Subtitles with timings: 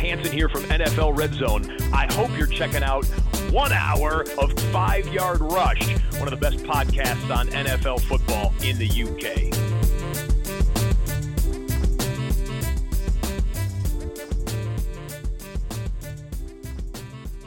[0.00, 1.76] Hanson here from NFL Red Zone.
[1.92, 3.04] I hope you're checking out
[3.50, 8.78] one hour of Five Yard Rush, one of the best podcasts on NFL football in
[8.78, 9.54] the UK.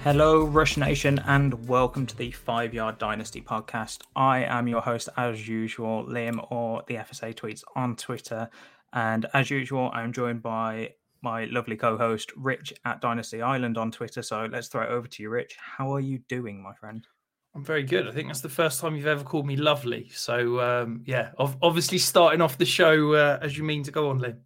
[0.04, 4.02] Hello, Rush Nation, and welcome to the Five Yard Dynasty podcast.
[4.16, 8.52] I am your host, as usual, Liam, or the FSA tweets on Twitter.
[8.92, 10.92] And as usual, I'm joined by
[11.24, 14.22] my lovely co host, Rich at Dynasty Island on Twitter.
[14.22, 15.58] So let's throw it over to you, Rich.
[15.58, 17.08] How are you doing, my friend?
[17.56, 18.08] I'm very good.
[18.08, 20.10] I think that's the first time you've ever called me lovely.
[20.14, 24.20] So, um, yeah, obviously starting off the show uh, as you mean to go on,
[24.20, 24.40] Liam.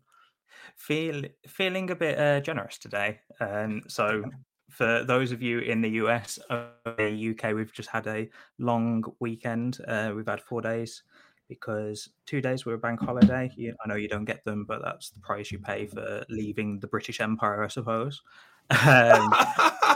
[0.75, 3.19] Feel, feeling a bit uh, generous today.
[3.39, 4.23] Um, so,
[4.69, 6.65] for those of you in the US, uh,
[6.97, 9.79] the UK, we've just had a long weekend.
[9.87, 11.03] Uh, we've had four days
[11.47, 13.51] because two days were a bank holiday.
[13.55, 16.79] You, I know you don't get them, but that's the price you pay for leaving
[16.79, 18.21] the British Empire, I suppose.
[18.69, 19.33] Um,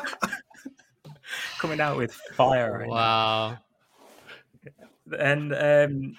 [1.59, 2.79] coming out with fire.
[2.79, 3.49] Right wow.
[3.49, 5.17] Now.
[5.17, 6.15] And um,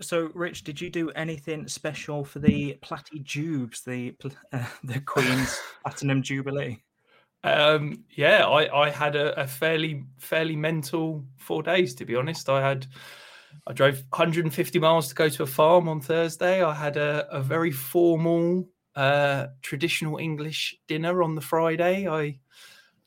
[0.00, 4.14] so, Rich, did you do anything special for the Platty Jubes, the
[4.52, 6.82] uh, the Queen's Platinum Jubilee?
[7.44, 12.48] Um, yeah, I, I had a, a, fairly fairly mental four days to be honest.
[12.48, 12.86] I had
[13.66, 16.62] I drove 150 miles to go to a farm on Thursday.
[16.62, 22.08] I had a, a very formal uh, traditional English dinner on the Friday.
[22.08, 22.38] I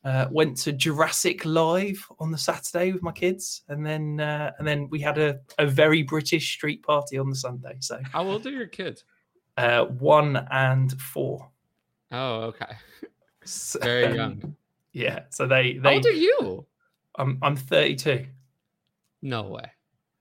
[0.04, 4.66] uh, went to Jurassic Live on the Saturday with my kids, and then uh, and
[4.66, 7.76] then we had a, a very British street party on the Sunday.
[7.80, 9.04] So how old are your kids?
[9.56, 11.50] Uh, one and four.
[12.12, 12.76] Oh, okay.
[13.44, 14.56] So, Very young.
[14.92, 15.20] Yeah.
[15.30, 15.88] So they they.
[15.88, 16.66] How old are you?
[17.16, 18.26] I'm I'm 32.
[19.22, 19.70] No way.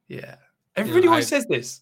[0.07, 0.35] Yeah.
[0.75, 1.81] Everybody you know, always I, says this.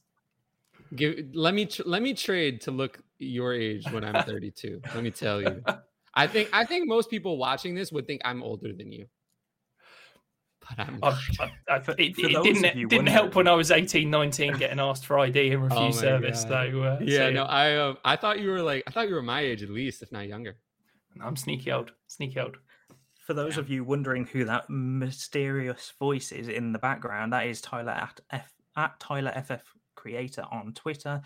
[0.96, 4.82] Give let me let me trade to look your age when I'm 32.
[4.94, 5.64] let me tell you.
[6.14, 9.08] I think I think most people watching this would think I'm older than you.
[10.70, 11.10] But I'm I,
[11.68, 15.20] I, it, it didn't, it didn't help when I was 18, 19 getting asked for
[15.20, 16.44] ID and refuse oh service.
[16.44, 19.16] So, uh, yeah, so, no, I uh, I thought you were like I thought you
[19.16, 20.56] were my age at least, if not younger.
[21.22, 22.58] I'm sneaky old, sneaky old.
[23.26, 23.62] For those yeah.
[23.62, 28.20] of you wondering who that mysterious voice is in the background, that is Tyler at
[28.32, 29.64] F at Tyler FF
[29.96, 31.22] Creator on Twitter.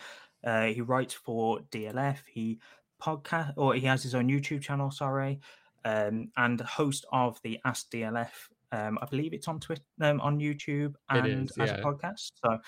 [0.46, 2.20] Uh, he writes for DLF.
[2.32, 2.60] He
[3.02, 4.92] podcast or he has his own YouTube channel.
[4.92, 5.40] Sorry,
[5.86, 8.30] um, and host of the Ask DLF
[8.72, 12.32] Um, I believe it's on Twitter, um, on YouTube, and is, as a podcast.
[12.44, 12.60] So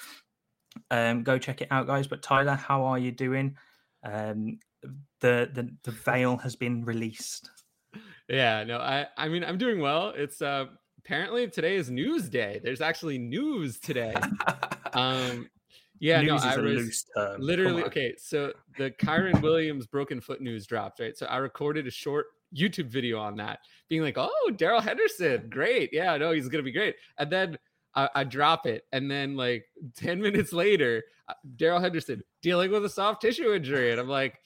[0.89, 2.07] um, go check it out, guys.
[2.07, 3.57] But Tyler, how are you doing?
[4.03, 4.57] Um,
[5.19, 7.49] the the the veil has been released.
[8.29, 10.13] Yeah, no, I I mean I'm doing well.
[10.15, 10.65] It's uh
[10.99, 12.61] apparently today is news day.
[12.63, 14.15] There's actually news today.
[14.93, 15.49] um
[15.99, 17.41] yeah, News no, is I a was loose term.
[17.41, 18.15] Literally okay.
[18.17, 21.17] So the Kyren Williams broken foot news dropped, right?
[21.17, 23.59] So I recorded a short YouTube video on that,
[23.89, 27.57] being like, "Oh, Darrell Henderson, great, yeah, no, he's gonna be great." And then
[27.95, 29.65] I, I drop it, and then like
[29.95, 34.39] ten minutes later, uh, Darrell Henderson dealing with a soft tissue injury, and I'm like,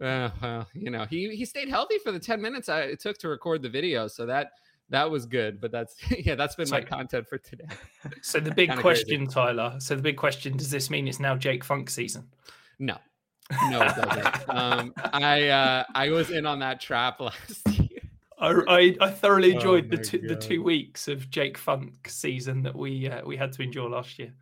[0.00, 3.18] uh, well, you know, he he stayed healthy for the ten minutes I, it took
[3.18, 4.52] to record the video, so that
[4.90, 5.60] that was good.
[5.60, 7.66] But that's yeah, that's been my content for today.
[8.22, 9.04] So the big Kinda crazy.
[9.04, 9.76] question, Tyler.
[9.80, 12.28] So the big question: Does this mean it's now Jake Funk season?
[12.78, 12.96] No,
[13.70, 14.48] no, it doesn't.
[14.48, 18.00] um, I uh, I was in on that trap last year.
[18.40, 22.08] I, I, I thoroughly Oh enjoyed the my two, the two weeks of Jake Funk
[22.08, 24.32] season that we uh, we had to endure last year.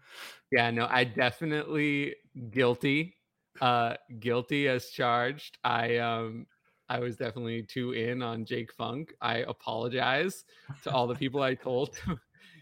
[0.53, 2.15] Yeah, no, I definitely
[2.51, 3.16] guilty.
[3.61, 5.59] Uh guilty as charged.
[5.65, 6.47] I um
[6.89, 9.15] I was definitely too in on Jake Funk.
[9.21, 10.45] I apologize
[10.85, 12.19] to all the people I told to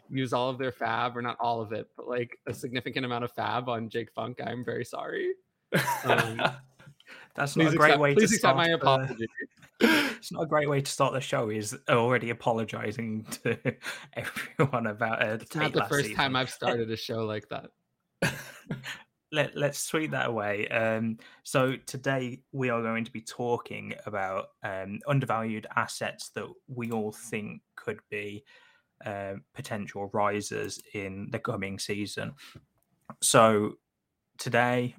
[0.08, 3.24] use all of their fab or not all of it, but like a significant amount
[3.24, 4.38] of fab on Jake Funk.
[4.44, 5.32] I'm very sorry.
[6.04, 6.40] Um,
[7.34, 8.56] That's not a great accept- way please to accept start.
[8.56, 9.26] my the- apology.
[9.80, 11.50] it's not a great way to start the show.
[11.50, 13.58] Is already apologising to
[14.14, 15.42] everyone about it.
[15.42, 16.36] It's not the first time.
[16.36, 17.70] I've started a show like that.
[19.34, 20.68] Let, let's sweep that away.
[20.68, 26.92] Um, so today we are going to be talking about um, undervalued assets that we
[26.92, 28.44] all think could be
[29.04, 32.34] uh, potential risers in the coming season.
[33.22, 33.72] So
[34.38, 34.94] today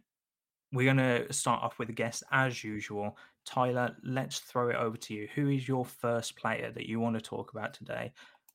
[0.74, 3.18] we're going to start off with a guest as usual.
[3.46, 5.30] Tyler, let's throw it over to you.
[5.36, 8.12] Who is your first player that you want to talk about today?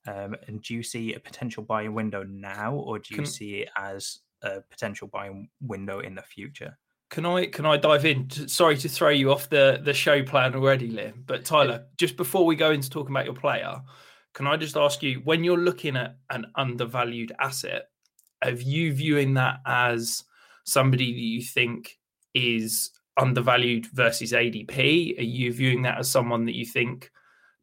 [0.07, 3.61] Um, and do you see a potential buying window now, or do you Can- see
[3.61, 6.77] it as a potential buying window in the future?
[7.09, 8.29] Can I can I dive in?
[8.47, 11.23] Sorry to throw you off the the show plan already, Lim.
[11.25, 13.81] But Tyler, just before we go into talking about your player,
[14.33, 17.89] can I just ask you when you're looking at an undervalued asset,
[18.41, 20.23] have you viewing that as
[20.63, 21.99] somebody that you think
[22.33, 25.19] is undervalued versus ADP?
[25.19, 27.11] Are you viewing that as someone that you think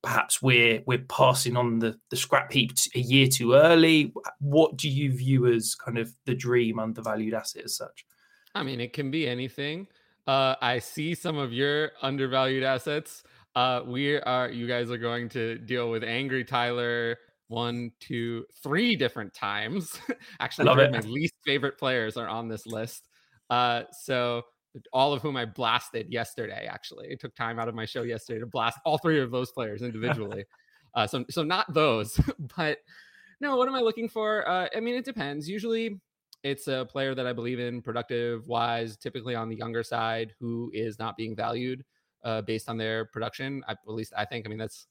[0.09, 4.13] perhaps we're we're passing on the the scrap heap a year too early?
[4.41, 8.07] What do you view as kind of the dream undervalued asset as such?
[8.55, 9.87] I mean, it can be anything.
[10.27, 13.23] Uh, I see some of your undervalued assets.
[13.55, 17.19] Uh, we are, you guys are going to deal with Angry Tyler
[17.49, 19.99] one, two, three different times.
[20.41, 23.09] Actually, my least favorite players are on this list.
[23.51, 24.43] Uh, so
[24.93, 26.69] all of whom I blasted yesterday.
[26.71, 29.51] Actually, it took time out of my show yesterday to blast all three of those
[29.53, 30.45] players individually.
[30.95, 32.21] uh, so, so not those,
[32.57, 32.79] but
[33.41, 33.57] no.
[33.57, 34.49] What am I looking for?
[34.49, 35.49] Uh, I mean, it depends.
[35.49, 36.01] Usually,
[36.43, 40.71] it's a player that I believe in, productive wise, typically on the younger side, who
[40.75, 41.85] is not being valued
[42.25, 43.63] uh, based on their production.
[43.67, 44.47] I, at least I think.
[44.47, 44.87] I mean, that's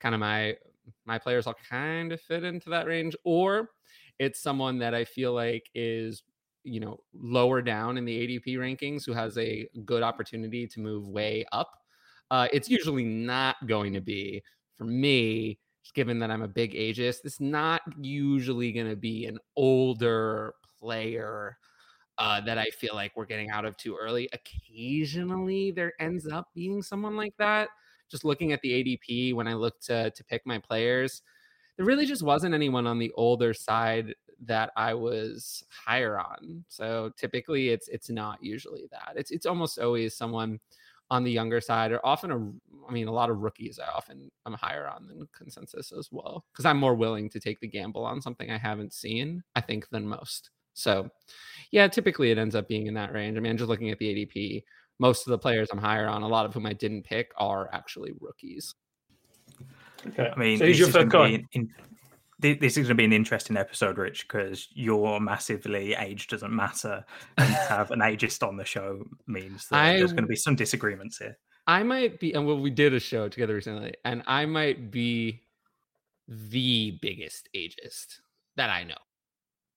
[0.00, 0.56] kind of my
[1.04, 3.70] my players all kind of fit into that range, or
[4.18, 6.22] it's someone that I feel like is
[6.64, 11.08] you know lower down in the ADP rankings who has a good opportunity to move
[11.08, 11.70] way up.
[12.30, 14.42] Uh, it's usually not going to be
[14.76, 17.18] for me, just given that I'm a big ageist.
[17.24, 21.58] It's not usually going to be an older player
[22.18, 24.28] uh, that I feel like we're getting out of too early.
[24.32, 27.68] Occasionally, there ends up being someone like that.
[28.10, 31.22] Just looking at the ADP when I look to to pick my players,
[31.76, 34.14] there really just wasn't anyone on the older side
[34.46, 36.64] that I was higher on.
[36.68, 39.14] So typically, it's it's not usually that.
[39.16, 40.58] It's it's almost always someone
[41.10, 42.36] on the younger side, or often a
[42.88, 43.78] I mean a lot of rookies.
[43.78, 47.60] I often I'm higher on than consensus as well because I'm more willing to take
[47.60, 49.42] the gamble on something I haven't seen.
[49.54, 50.50] I think than most.
[50.74, 51.10] So,
[51.70, 53.36] yeah, typically it ends up being in that range.
[53.36, 54.64] I mean, I'm just looking at the ADP.
[54.98, 57.68] Most of the players I'm higher on, a lot of whom I didn't pick, are
[57.74, 58.74] actually rookies.
[60.06, 60.30] Okay.
[60.34, 61.28] I mean, So who's your is third guy?
[61.28, 61.72] an in, thi-
[62.42, 67.04] this is going to be an interesting episode, Rich, because your massively age doesn't matter.
[67.38, 70.36] And to have an ageist on the show means that I there's going to be
[70.36, 71.38] some disagreements here.
[71.66, 75.42] I might be, and well, we did a show together recently, and I might be
[76.28, 78.20] the biggest ageist
[78.56, 78.94] that I know.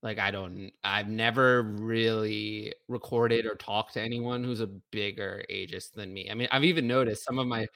[0.05, 5.93] Like, I don't, I've never really recorded or talked to anyone who's a bigger ageist
[5.93, 6.29] than me.
[6.31, 7.67] I mean, I've even noticed some of my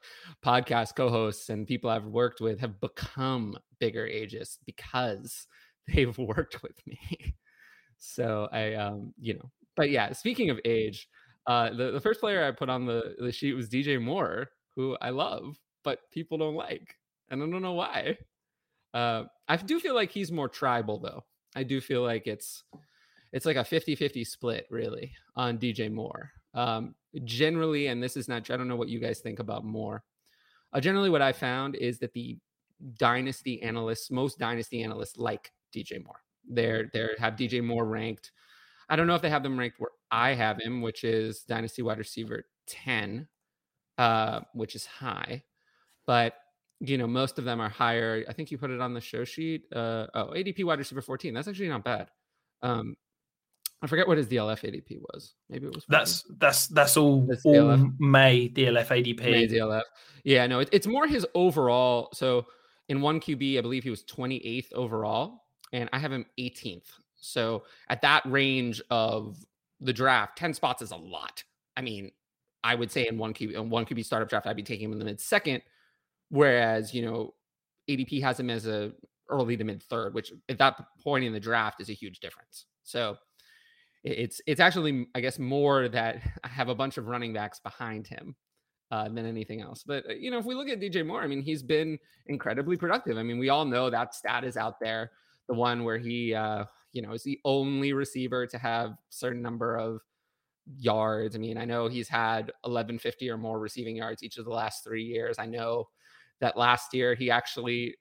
[0.44, 5.48] podcast co hosts and people I've worked with have become bigger ageists because
[5.88, 6.98] they've worked with me.
[7.98, 11.08] So I, um, you know, but yeah, speaking of age,
[11.46, 14.96] uh, the, the first player I put on the, the sheet was DJ Moore, who
[15.02, 16.94] I love, but people don't like.
[17.30, 18.18] And I don't know why.
[18.94, 21.24] Uh, I do feel like he's more tribal though.
[21.54, 22.64] I do feel like it's
[23.32, 26.30] it's like a 50-50 split really on DJ Moore.
[26.54, 30.02] Um, generally, and this is not I don't know what you guys think about Moore.
[30.72, 32.38] Uh, generally, what I found is that the
[32.94, 36.20] dynasty analysts, most dynasty analysts, like DJ Moore.
[36.48, 38.32] They're they have DJ Moore ranked.
[38.88, 41.82] I don't know if they have them ranked where I have him, which is dynasty
[41.82, 43.28] wide receiver ten,
[43.98, 45.42] uh, which is high,
[46.06, 46.34] but
[46.80, 48.24] you know most of them are higher.
[48.28, 49.64] I think you put it on the show sheet.
[49.72, 51.34] Uh, oh, ADP wide receiver fourteen.
[51.34, 52.10] That's actually not bad.
[52.62, 52.96] Um,
[53.82, 55.34] I forget what his DLF ADP was.
[55.48, 55.84] Maybe it was.
[55.84, 55.86] 14.
[55.88, 57.94] That's that's that's all, that's all DLF.
[57.98, 59.20] May DLF ADP.
[59.20, 59.82] May DLF.
[60.24, 62.10] Yeah, no, it, it's more his overall.
[62.12, 62.46] So
[62.88, 66.88] in one QB, I believe he was 28th overall, and I have him 18th.
[67.16, 69.38] So at that range of
[69.80, 71.44] the draft, 10 spots is a lot.
[71.76, 72.10] I mean,
[72.64, 74.92] I would say in one QB, in one QB startup draft, I'd be taking him
[74.92, 75.62] in the mid second.
[76.30, 77.34] Whereas, you know,
[77.88, 78.92] ADP has him as a
[79.28, 82.66] early to mid third, which at that point in the draft is a huge difference.
[82.84, 83.16] So
[84.04, 88.06] it's it's actually, I guess, more that I have a bunch of running backs behind
[88.06, 88.34] him
[88.90, 89.82] uh, than anything else.
[89.86, 92.76] But uh, you know, if we look at DJ Moore, I mean, he's been incredibly
[92.76, 93.18] productive.
[93.18, 95.12] I mean, we all know that stat is out there,
[95.48, 99.76] the one where he, uh, you know, is the only receiver to have certain number
[99.76, 100.00] of
[100.76, 101.34] yards.
[101.34, 104.84] I mean, I know he's had 1150 or more receiving yards each of the last
[104.84, 105.36] three years.
[105.38, 105.88] I know
[106.40, 107.94] that last year he actually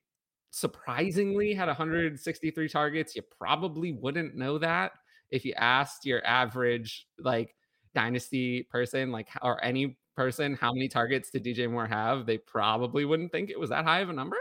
[0.51, 3.15] surprisingly had 163 targets.
[3.15, 4.93] You probably wouldn't know that
[5.31, 7.55] if you asked your average like
[7.93, 13.05] dynasty person, like or any person how many targets did DJ Moore have, they probably
[13.05, 14.37] wouldn't think it was that high of a number.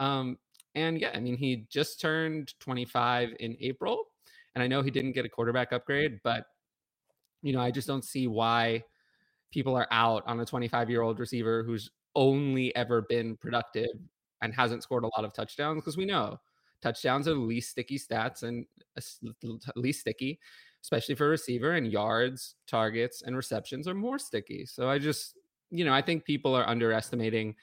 [0.00, 0.38] Um,
[0.74, 4.04] and yeah, I mean, he just turned 25 in April,
[4.54, 6.44] and I know he didn't get a quarterback upgrade, but
[7.42, 8.84] you know, I just don't see why
[9.50, 13.90] people are out on a 25 year old receiver who's only ever been productive
[14.42, 16.36] and hasn't scored a lot of touchdowns because we know
[16.82, 18.66] touchdowns are the least sticky stats and
[18.98, 20.40] uh, least sticky
[20.86, 24.64] especially for receiver and yards, targets, and receptions are more sticky.
[24.64, 25.36] So I just,
[25.68, 27.56] you know, I think people are underestimating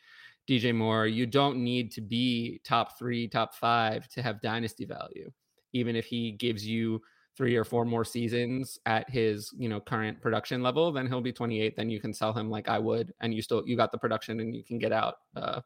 [0.45, 1.07] DJ Moore.
[1.07, 5.31] You don't need to be top three, top five to have dynasty value,
[5.71, 7.01] even if he gives you
[7.35, 11.33] three or four more seasons at his you know current production level then he'll be
[11.33, 13.97] 28 then you can sell him like i would and you still you got the
[13.97, 15.59] production and you can get out uh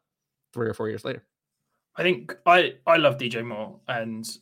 [0.54, 1.24] three or four years later
[1.98, 4.38] i think i i love dj moore and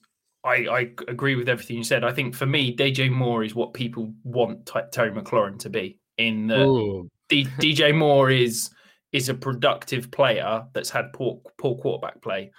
[0.45, 2.03] I, I agree with everything you said.
[2.03, 5.99] I think for me, DJ Moore is what people want Terry McLaurin to be.
[6.19, 8.69] In the D- DJ Moore is
[9.11, 12.51] is a productive player that's had poor poor quarterback play,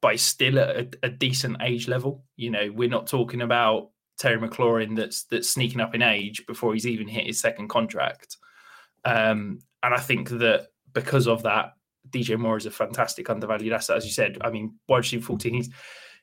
[0.00, 2.24] but still at a, a decent age level.
[2.36, 6.74] You know, we're not talking about Terry McLaurin that's that's sneaking up in age before
[6.74, 8.36] he's even hit his second contract.
[9.04, 11.74] Um, and I think that because of that,
[12.10, 13.96] DJ Moore is a fantastic undervalued asset.
[13.96, 15.70] As you said, I mean, wide receiver 14, he's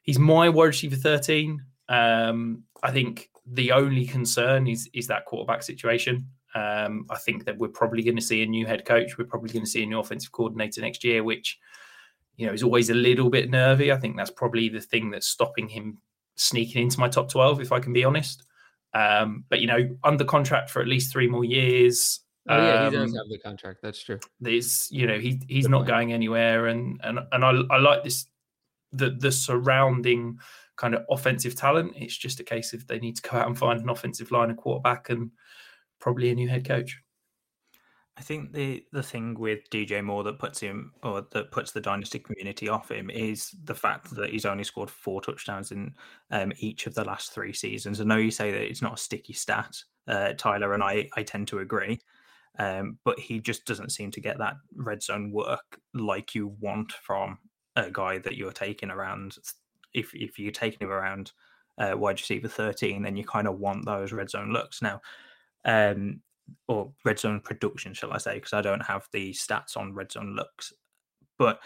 [0.03, 1.61] He's my wide receiver 13.
[1.89, 6.27] Um, I think the only concern is is that quarterback situation.
[6.55, 9.17] Um, I think that we're probably going to see a new head coach.
[9.17, 11.57] We're probably going to see a new offensive coordinator next year, which
[12.35, 13.91] you know is always a little bit nervy.
[13.91, 15.99] I think that's probably the thing that's stopping him
[16.35, 18.43] sneaking into my top 12, if I can be honest.
[18.93, 22.19] Um, but you know, under contract for at least three more years.
[22.47, 23.79] Oh yeah, he does um, have the contract.
[23.81, 24.19] That's true.
[24.39, 25.87] There's, you know, he he's Good not point.
[25.87, 28.27] going anywhere, and and and I, I like this
[28.91, 30.39] the the surrounding
[30.75, 31.93] kind of offensive talent.
[31.95, 34.51] It's just a case of they need to go out and find an offensive line,
[34.51, 35.31] a quarterback, and
[35.99, 37.01] probably a new head coach.
[38.15, 41.81] I think the the thing with DJ Moore that puts him or that puts the
[41.81, 45.95] dynasty community off him is the fact that he's only scored four touchdowns in
[46.29, 47.99] um, each of the last three seasons.
[47.99, 49.75] I know you say that it's not a sticky stat,
[50.07, 51.99] uh, Tyler, and I I tend to agree.
[52.59, 56.91] Um, but he just doesn't seem to get that red zone work like you want
[56.91, 57.39] from
[57.75, 59.37] a guy that you're taking around,
[59.93, 61.31] if if you're taking him around
[61.79, 65.01] uh, wide receiver 13, then you kind of want those red zone looks now,
[65.65, 66.21] um,
[66.67, 68.35] or red zone production, shall I say?
[68.35, 70.73] Because I don't have the stats on red zone looks.
[71.37, 71.59] But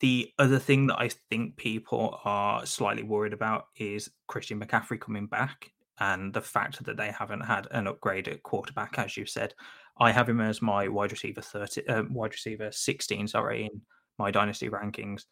[0.00, 5.26] the other thing that I think people are slightly worried about is Christian McCaffrey coming
[5.26, 9.54] back and the fact that they haven't had an upgrade at quarterback, as you said.
[9.98, 13.80] I have him as my wide receiver 30, uh, wide receiver 16, sorry, in
[14.18, 15.24] my dynasty rankings.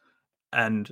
[0.52, 0.90] And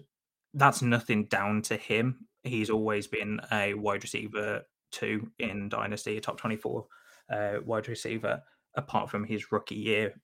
[0.53, 2.27] that's nothing down to him.
[2.45, 6.87] He's always been a wide receiver two in dynasty, a top 24
[7.31, 8.43] uh, wide receiver,
[8.77, 10.15] apart from his rookie year.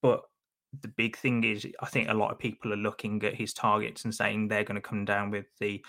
[0.00, 0.22] But
[0.80, 4.04] the big thing is, I think a lot of people are looking at his targets
[4.04, 5.84] and saying they're going to come down with the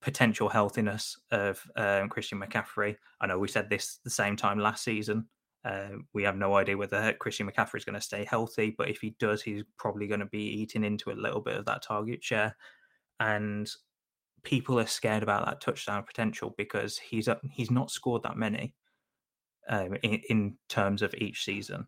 [0.00, 2.96] potential healthiness of um, Christian McCaffrey.
[3.20, 5.26] I know we said this the same time last season,
[5.64, 9.00] Uh, we have no idea whether Christian McCaffrey is going to stay healthy, but if
[9.00, 12.22] he does, he's probably going to be eating into a little bit of that target
[12.22, 12.54] share.
[13.18, 13.70] And
[14.42, 18.74] people are scared about that touchdown potential because he's up, he's not scored that many
[19.68, 21.86] um, in, in terms of each season.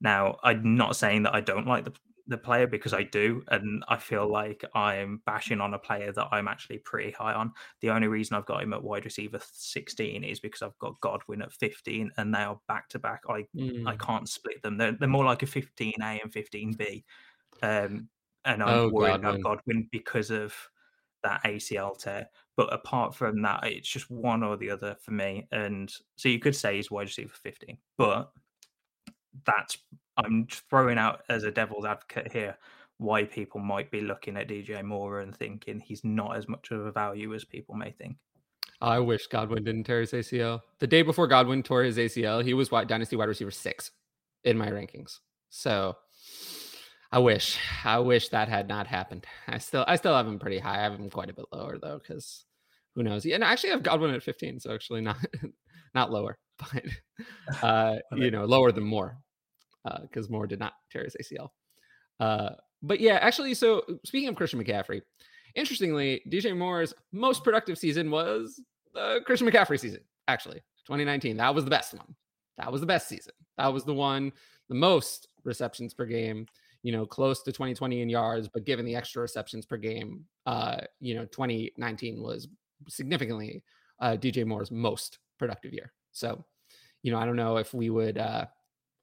[0.00, 1.92] Now, I'm not saying that I don't like the
[2.28, 6.28] the player because I do, and I feel like I'm bashing on a player that
[6.30, 7.52] I'm actually pretty high on.
[7.80, 11.40] The only reason I've got him at wide receiver 16 is because I've got Godwin
[11.40, 13.22] at 15, and they are back to back.
[13.28, 13.88] I mm.
[13.88, 14.76] I can't split them.
[14.76, 17.02] They're they're more like a 15A and 15B,
[17.62, 18.08] um,
[18.44, 19.40] and I'm oh, worried Godwin.
[19.40, 20.54] about Godwin because of
[21.22, 22.28] that ACL tear.
[22.56, 25.46] But apart from that, it's just one or the other for me.
[25.52, 28.30] And so you could say he's wide receiver 15, but
[29.44, 29.78] that's
[30.16, 32.56] I'm throwing out as a devil's advocate here
[32.98, 36.84] why people might be looking at DJ Moore and thinking he's not as much of
[36.84, 38.16] a value as people may think.
[38.80, 40.60] I wish Godwin didn't tear his ACL.
[40.80, 43.92] The day before Godwin tore his ACL, he was wide, dynasty wide receiver six
[44.44, 45.18] in my rankings.
[45.50, 45.96] So
[47.10, 49.26] I wish, I wish that had not happened.
[49.46, 50.78] I still, I still have him pretty high.
[50.78, 52.44] I have him quite a bit lower though, because
[52.94, 53.24] who knows?
[53.24, 55.16] And actually, I have Godwin at 15, so actually not,
[55.94, 56.84] not lower, but
[57.62, 59.16] uh, you know, lower than Moore
[60.02, 61.48] because uh, Moore did not tear his ACL.
[62.20, 62.50] Uh,
[62.82, 65.00] but yeah, actually, so speaking of Christian McCaffrey,
[65.54, 68.60] interestingly, DJ Moore's most productive season was
[68.94, 71.36] the Christian McCaffrey season, actually, 2019.
[71.36, 72.14] That was the best one.
[72.58, 73.32] That was the best season.
[73.56, 74.32] That was the one,
[74.68, 76.46] the most receptions per game,
[76.82, 80.78] you know, close to 2020 in yards, but given the extra receptions per game, uh,
[81.00, 82.48] you know, 2019 was
[82.88, 83.62] significantly
[84.00, 85.92] uh, DJ Moore's most productive year.
[86.12, 86.44] So,
[87.02, 88.46] you know, I don't know if we would uh,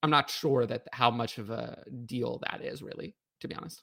[0.05, 3.81] I'm not sure that how much of a deal that is really, to be honest.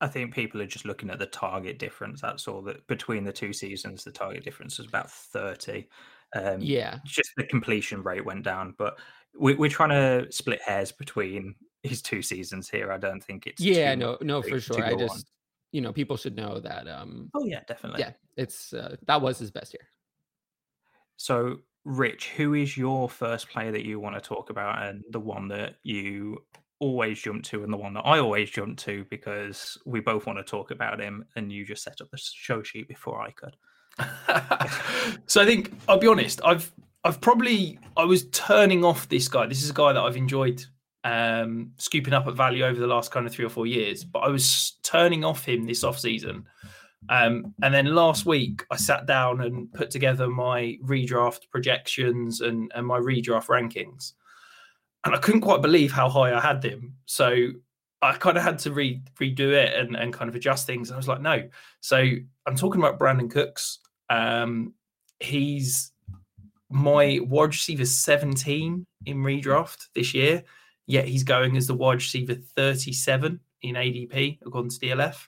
[0.00, 2.20] I think people are just looking at the target difference.
[2.20, 5.88] That's all that between the two seasons, the target difference is about 30.
[6.36, 6.98] Um, yeah.
[7.04, 9.00] Just the completion rate went down, but
[9.36, 12.92] we, are trying to split hairs between his two seasons here.
[12.92, 13.60] I don't think it's.
[13.60, 14.84] Yeah, no, no, for sure.
[14.84, 15.22] I just, on.
[15.72, 16.88] you know, people should know that.
[16.88, 18.00] um Oh, yeah, definitely.
[18.00, 19.86] Yeah, it's, uh, that was his best year.
[21.16, 25.20] So Rich, who is your first player that you want to talk about and the
[25.20, 26.44] one that you
[26.80, 30.38] always jump to and the one that I always jump to because we both want
[30.38, 33.56] to talk about him and you just set up the show sheet before I could.
[35.26, 36.72] so I think I'll be honest, I've
[37.04, 39.46] I've probably I was turning off this guy.
[39.46, 40.64] This is a guy that I've enjoyed
[41.08, 44.20] um scooping up at value over the last kind of three or four years, but
[44.20, 46.46] I was turning off him this off season
[47.08, 52.70] um, and then last week, I sat down and put together my redraft projections and,
[52.74, 54.12] and my redraft rankings.
[55.04, 56.94] And I couldn't quite believe how high I had them.
[57.06, 57.50] So
[58.02, 60.90] I kind of had to re- redo it and, and kind of adjust things.
[60.90, 61.48] And I was like, no.
[61.80, 62.04] So
[62.46, 63.78] I'm talking about Brandin Cooks.
[64.10, 64.74] Um,
[65.20, 65.92] he's
[66.70, 70.44] my wide receiver 17 in redraft this year,
[70.88, 75.26] yet he's going as the wide receiver 37 in ADP according to DLF.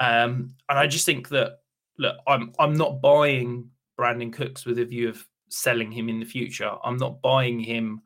[0.00, 1.58] Um, and I just think that
[1.98, 6.26] look, I'm I'm not buying Brandin Cooks with a view of selling him in the
[6.26, 6.70] future.
[6.82, 8.02] I'm not buying him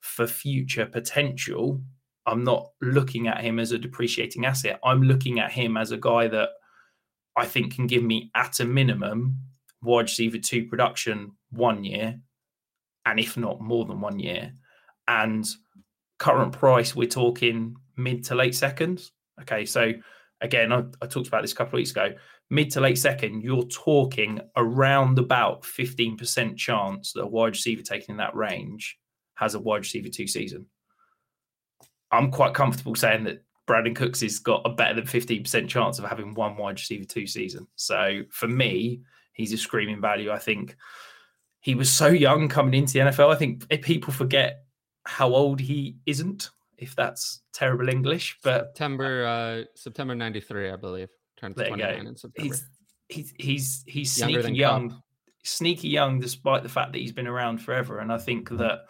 [0.00, 1.80] for future potential.
[2.26, 4.80] I'm not looking at him as a depreciating asset.
[4.84, 6.50] I'm looking at him as a guy that
[7.36, 9.38] I think can give me at a minimum
[9.82, 12.18] wide receiver two production one year,
[13.04, 14.52] and if not more than one year.
[15.06, 15.46] And
[16.18, 19.12] current price, we're talking mid to late seconds.
[19.42, 19.92] Okay, so
[20.40, 22.14] again, I, I, talked about this a couple of weeks ago.
[22.50, 28.14] Mid to late second, you're talking around about 15% chance that a wide receiver taking
[28.14, 28.98] in that range
[29.34, 30.66] has a wide receiver two season.
[32.12, 36.04] I'm quite comfortable saying that Brandin Cooks has got a better than 15% chance of
[36.04, 37.66] having one wide receiver two season.
[37.74, 39.02] So for me,
[39.32, 40.30] he's a screaming value.
[40.30, 40.76] I think
[41.60, 43.34] he was so young coming into the NFL.
[43.34, 44.65] I think people forget
[45.06, 48.38] how old he isn't if that's terrible English.
[48.42, 51.08] But September uh, September '93, I believe.
[51.36, 52.42] Turned 29 in September.
[52.42, 52.68] He's
[53.08, 55.02] he's he's, he's sneaky young,
[55.42, 58.00] sneaky young, despite the fact that he's been around forever.
[58.00, 58.86] And I think that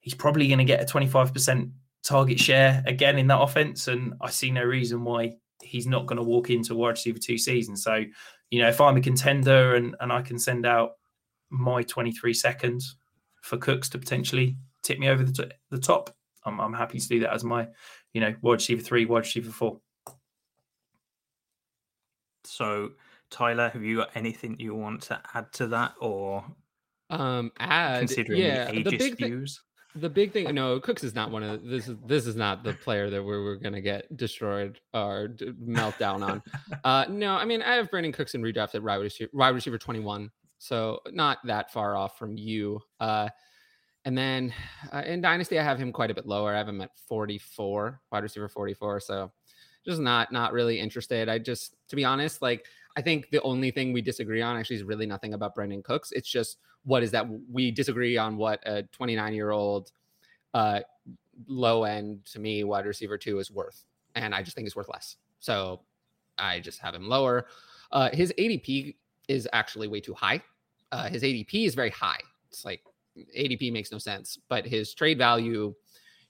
[0.00, 1.70] he's probably going to get a 25 percent
[2.02, 3.88] target share again in that offense.
[3.88, 7.38] And I see no reason why he's not going to walk into wide receiver two
[7.38, 7.82] seasons.
[7.82, 8.04] So,
[8.50, 10.92] you know, if I'm a contender and and I can send out
[11.50, 12.96] my 23 seconds
[13.42, 16.14] for Cooks to potentially tip me over the, t- the top,
[16.44, 17.68] I'm, I'm happy to do that as my,
[18.12, 19.80] you know, wide receiver three, wide receiver four.
[22.44, 22.92] So,
[23.30, 26.44] Tyler, have you got anything you want to add to that, or
[27.10, 28.00] um, add?
[28.00, 29.56] Considering yeah, the, the big views.
[29.56, 31.88] Thing, the big thing, no, Cooks is not one of this.
[31.88, 35.98] Is this is not the player that we're, we're gonna get destroyed or d- melt
[35.98, 36.42] down on.
[36.84, 39.78] uh, no, I mean I have Brandin Cooks in redraft at wide receiver, wide receiver
[39.78, 42.80] twenty one, so not that far off from you.
[43.00, 43.28] Uh,
[44.04, 44.52] And then
[44.92, 46.54] uh, in Dynasty, I have him quite a bit lower.
[46.54, 49.00] I have him at 44, wide receiver 44.
[49.00, 49.30] So
[49.84, 51.28] just not not really interested.
[51.28, 54.76] I just, to be honest, like I think the only thing we disagree on actually
[54.76, 56.12] is really nothing about Brandin Cooks.
[56.12, 59.92] It's just what is that we disagree on what a 29 year old
[60.54, 60.80] uh,
[61.46, 63.84] low end to me wide receiver two is worth,
[64.14, 65.16] and I just think it's worth less.
[65.38, 65.82] So
[66.38, 67.46] I just have him lower.
[67.92, 68.96] Uh, his ADP
[69.28, 70.42] is actually way too high.
[70.92, 72.20] Uh, his ADP is very high.
[72.48, 72.82] It's like
[73.36, 75.74] ADP makes no sense, but his trade value,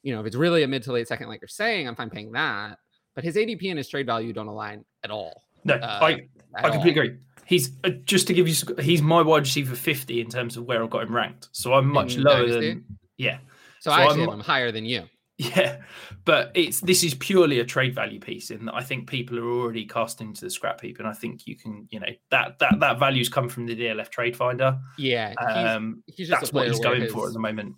[0.02, 2.10] you know, if it's really a mid to late second, like you're saying, I'm fine
[2.10, 2.78] paying that.
[3.14, 5.42] But his ADP and his trade value don't align at all.
[5.64, 7.18] No, uh, I I completely agree.
[7.44, 10.82] He's uh, just to give you, he's my wide receiver 50 in terms of where
[10.82, 11.48] I've got him ranked.
[11.52, 12.68] So I'm much in lower Dynasty?
[12.68, 12.84] than
[13.16, 13.38] yeah.
[13.80, 15.04] So, so I actually I'm, have him higher than you.
[15.40, 15.78] Yeah,
[16.26, 19.50] but it's this is purely a trade value piece in that I think people are
[19.50, 22.78] already cast into the scrap heap, and I think you can, you know, that that
[22.80, 24.78] that values come from the DLF Trade Finder.
[24.98, 27.76] Yeah, um, he's, he's that's what he's going his, for at the moment.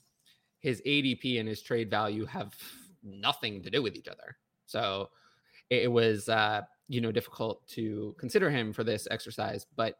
[0.58, 2.52] His ADP and his trade value have
[3.00, 5.10] nothing to do with each other, so
[5.70, 9.66] it, it was uh, you know difficult to consider him for this exercise.
[9.76, 9.94] But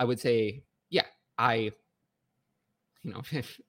[0.00, 1.06] I would say, yeah,
[1.38, 1.70] I,
[3.04, 3.60] you know, if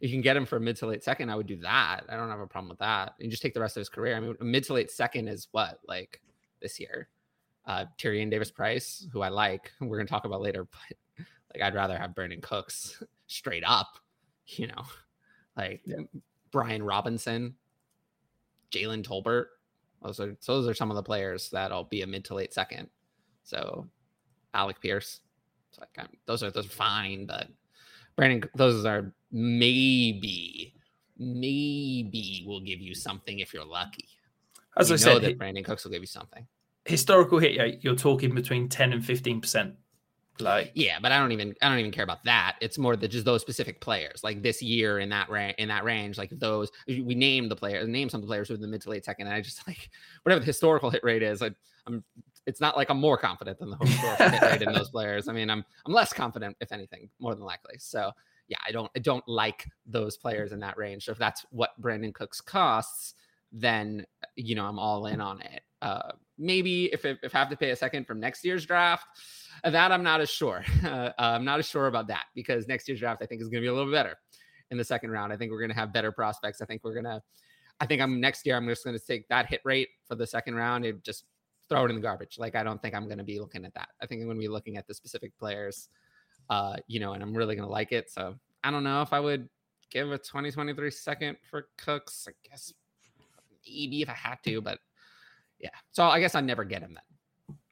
[0.00, 2.02] you can get him for a mid to late second, I would do that.
[2.08, 3.14] I don't have a problem with that.
[3.20, 4.16] And just take the rest of his career.
[4.16, 6.20] I mean, mid to late second is what like
[6.60, 7.08] this year.
[7.66, 10.64] Uh, Tyrion Davis Price, who I like, we're gonna talk about later,
[11.18, 13.98] but like I'd rather have Brandin Cooks straight up,
[14.46, 14.84] you know,
[15.56, 15.98] like yeah.
[16.50, 17.54] Brian Robinson,
[18.72, 19.46] Jalen Tolbert.
[20.02, 22.88] Those are those are some of the players that'll be a mid to late second.
[23.42, 23.86] So
[24.54, 25.20] Alec Pierce,
[25.78, 27.48] like those are those are fine, but
[28.18, 30.74] Brandin, those are maybe,
[31.18, 34.08] maybe will give you something if you're lucky.
[34.76, 36.46] As you I said, that Brandin Cooks will give you something.
[36.84, 39.74] Historical hit rate, you're talking between ten and fifteen percent.
[40.38, 42.56] Like yeah, but I don't even I don't even care about that.
[42.60, 45.84] It's more that just those specific players, like this year in that range in that
[45.84, 48.80] range, like those we named the players, name some of the players within the mid
[48.82, 49.90] to late second, and I just like
[50.22, 51.50] whatever the historical hit rate is, I,
[51.86, 52.02] I'm
[52.50, 55.28] it's not like I'm more confident than the historical hit rate in those players.
[55.28, 57.76] I mean, I'm I'm less confident, if anything, more than likely.
[57.78, 58.10] So
[58.48, 61.04] yeah, I don't I don't like those players in that range.
[61.04, 63.14] So if that's what Brandin Cooks costs,
[63.52, 65.62] then you know I'm all in on it.
[65.80, 69.06] Uh, maybe if if I have to pay a second from next year's draft,
[69.62, 70.64] that I'm not as sure.
[70.84, 73.62] Uh, I'm not as sure about that because next year's draft I think is going
[73.62, 74.16] to be a little better
[74.72, 75.32] in the second round.
[75.32, 76.60] I think we're going to have better prospects.
[76.60, 77.22] I think we're going to.
[77.78, 78.56] I think I'm next year.
[78.56, 81.24] I'm just going to take that hit rate for the second round and just
[81.70, 82.38] throw it in the garbage.
[82.38, 83.88] Like I don't think I'm going to be looking at that.
[84.02, 85.88] I think I'm going to be looking at the specific players
[86.50, 88.10] uh, you know, and I'm really gonna like it.
[88.10, 89.48] So I don't know if I would
[89.90, 92.26] give a 2023 second for Cooks.
[92.28, 92.72] I guess
[93.66, 94.78] maybe if I had to, but
[95.60, 95.70] yeah.
[95.92, 96.98] So I guess I never get him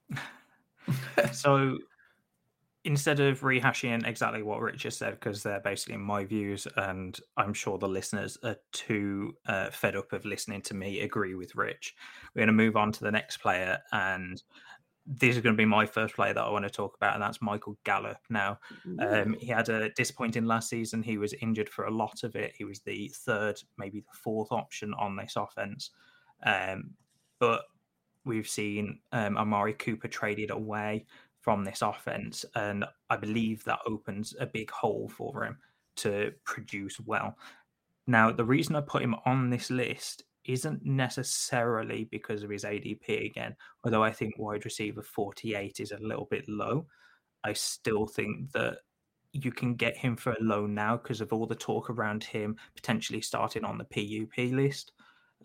[0.08, 1.32] then.
[1.32, 1.76] so
[2.88, 7.53] instead of rehashing exactly what Rich just said, because they're basically my views, and I'm
[7.53, 11.94] sure the listeners are too uh, fed up of listening to me agree with Rich,
[12.35, 13.79] we're going to move on to the next player.
[13.92, 14.42] And
[15.07, 17.22] this is going to be my first player that I want to talk about, and
[17.22, 18.20] that's Michael Gallup.
[18.31, 18.59] Now,
[19.01, 21.03] um, he had a disappointing last season.
[21.03, 22.55] He was injured for a lot of it.
[22.57, 25.90] He was the third, maybe the fourth option on this offense.
[26.42, 26.94] Um,
[27.38, 27.64] but
[28.24, 31.05] we've seen um, Amari Cooper traded away
[31.48, 35.56] from this offense, and I believe that opens a big hole for him
[35.96, 37.38] to produce well.
[38.06, 43.24] Now, the reason I put him on this list isn't necessarily because of his ADP
[43.24, 46.84] again, although I think wide receiver 48 is a little bit low.
[47.42, 48.80] I still think that
[49.32, 52.56] you can get him for a loan now because of all the talk around him
[52.74, 54.92] potentially starting on the PUP list.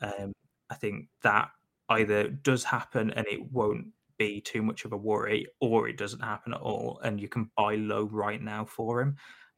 [0.01, 0.33] Um,
[0.69, 1.47] I think that
[1.87, 3.85] either does happen and it won't
[4.23, 7.49] be too much of a worry, or it doesn't happen at all, and you can
[7.57, 9.15] buy low right now for him.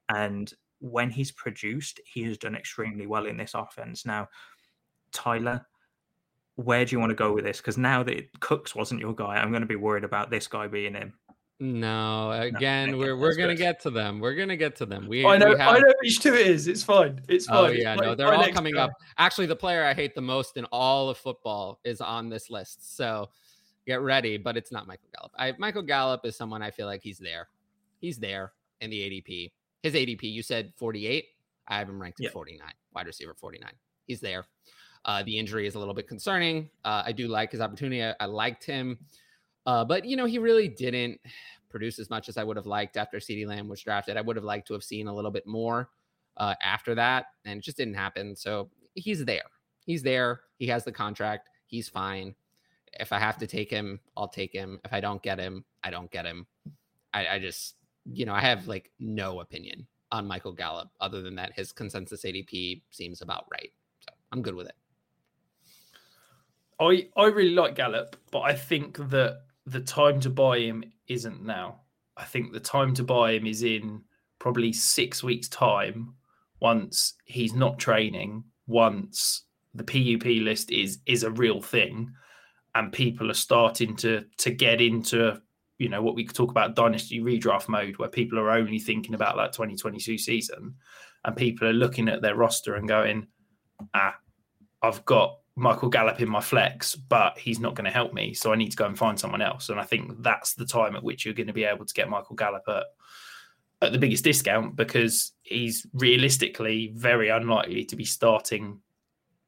[0.09, 4.05] And when he's produced, he has done extremely well in this offense.
[4.05, 4.27] Now,
[5.11, 5.65] Tyler,
[6.55, 7.57] where do you want to go with this?
[7.57, 10.67] Because now that Cooks wasn't your guy, I'm going to be worried about this guy
[10.67, 11.13] being him.
[11.59, 14.19] No, again, no, we're we're gonna get to them.
[14.19, 15.07] We're gonna get to them.
[15.07, 15.75] We I know we have...
[15.75, 16.67] I know which two it is.
[16.67, 17.21] It's fine.
[17.29, 17.69] It's oh, fine.
[17.69, 18.83] Oh yeah, no, they're all coming guy.
[18.83, 18.91] up.
[19.17, 22.97] Actually, the player I hate the most in all of football is on this list.
[22.97, 23.29] So
[23.85, 25.31] get ready, but it's not Michael Gallup.
[25.37, 27.49] I, Michael Gallup is someone I feel like he's there.
[27.99, 29.51] He's there in the ADP.
[29.83, 31.25] His ADP, you said 48.
[31.67, 33.71] I have him ranked at 49, wide receiver 49.
[34.07, 34.45] He's there.
[35.05, 36.69] Uh, the injury is a little bit concerning.
[36.83, 38.03] Uh, I do like his opportunity.
[38.03, 38.97] I, I liked him,
[39.65, 41.19] uh, but you know he really didn't
[41.69, 44.17] produce as much as I would have liked after CeeDee Lamb was drafted.
[44.17, 45.89] I would have liked to have seen a little bit more
[46.37, 48.35] uh, after that, and it just didn't happen.
[48.35, 49.43] So he's there.
[49.85, 50.41] He's there.
[50.57, 51.49] He has the contract.
[51.67, 52.33] He's fine.
[52.99, 54.79] If I have to take him, I'll take him.
[54.85, 56.47] If I don't get him, I don't get him.
[57.13, 60.89] I, I just, you know, I have like no opinion on Michael Gallup.
[61.01, 63.71] Other than that, his consensus ADP seems about right.
[63.99, 64.75] So I'm good with it.
[66.79, 71.43] I I really like Gallup, but I think that the time to buy him isn't
[71.43, 71.81] now.
[72.17, 74.01] I think the time to buy him is in
[74.39, 76.15] probably six weeks' time.
[76.59, 82.11] Once he's not training, once the PUP list is is a real thing,
[82.75, 85.41] and people are starting to to get into
[85.77, 89.15] you know what we could talk about dynasty redraft mode, where people are only thinking
[89.15, 90.75] about that 2022 season,
[91.23, 93.27] and people are looking at their roster and going,
[93.93, 94.15] ah,
[94.81, 98.33] I've got Michael Gallup in my flex, but he's not going to help me.
[98.33, 99.69] So I need to go and find someone else.
[99.69, 102.09] And I think that's the time at which you're going to be able to get
[102.09, 102.83] Michael Gallup at,
[103.81, 108.81] at the biggest discount because he's realistically very unlikely to be starting,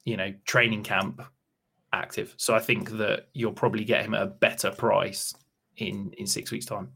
[0.06, 1.22] you know, training camp
[1.98, 2.34] active.
[2.38, 5.34] So I think that you'll probably get him at a better price
[5.78, 6.92] in in six weeks' time.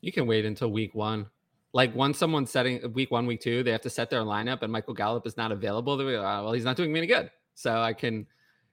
[0.00, 1.26] You can wait until week one.
[1.72, 4.72] Like once someone's setting week one, week two, they have to set their lineup, and
[4.72, 5.96] Michael Gallup is not available.
[5.96, 7.30] They're like, oh, well, he's not doing me any good.
[7.54, 8.26] So I can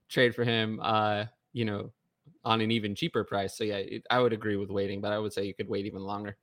[0.10, 1.91] trade for him, uh, you know,
[2.45, 3.58] on an even cheaper price.
[3.58, 6.02] So yeah, I would agree with waiting, but I would say you could wait even
[6.02, 6.38] longer.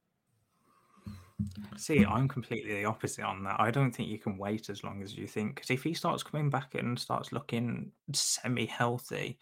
[1.76, 3.56] See, I'm completely the opposite on that.
[3.58, 5.54] I don't think you can wait as long as you think.
[5.54, 9.38] Because if he starts coming back and starts looking semi healthy,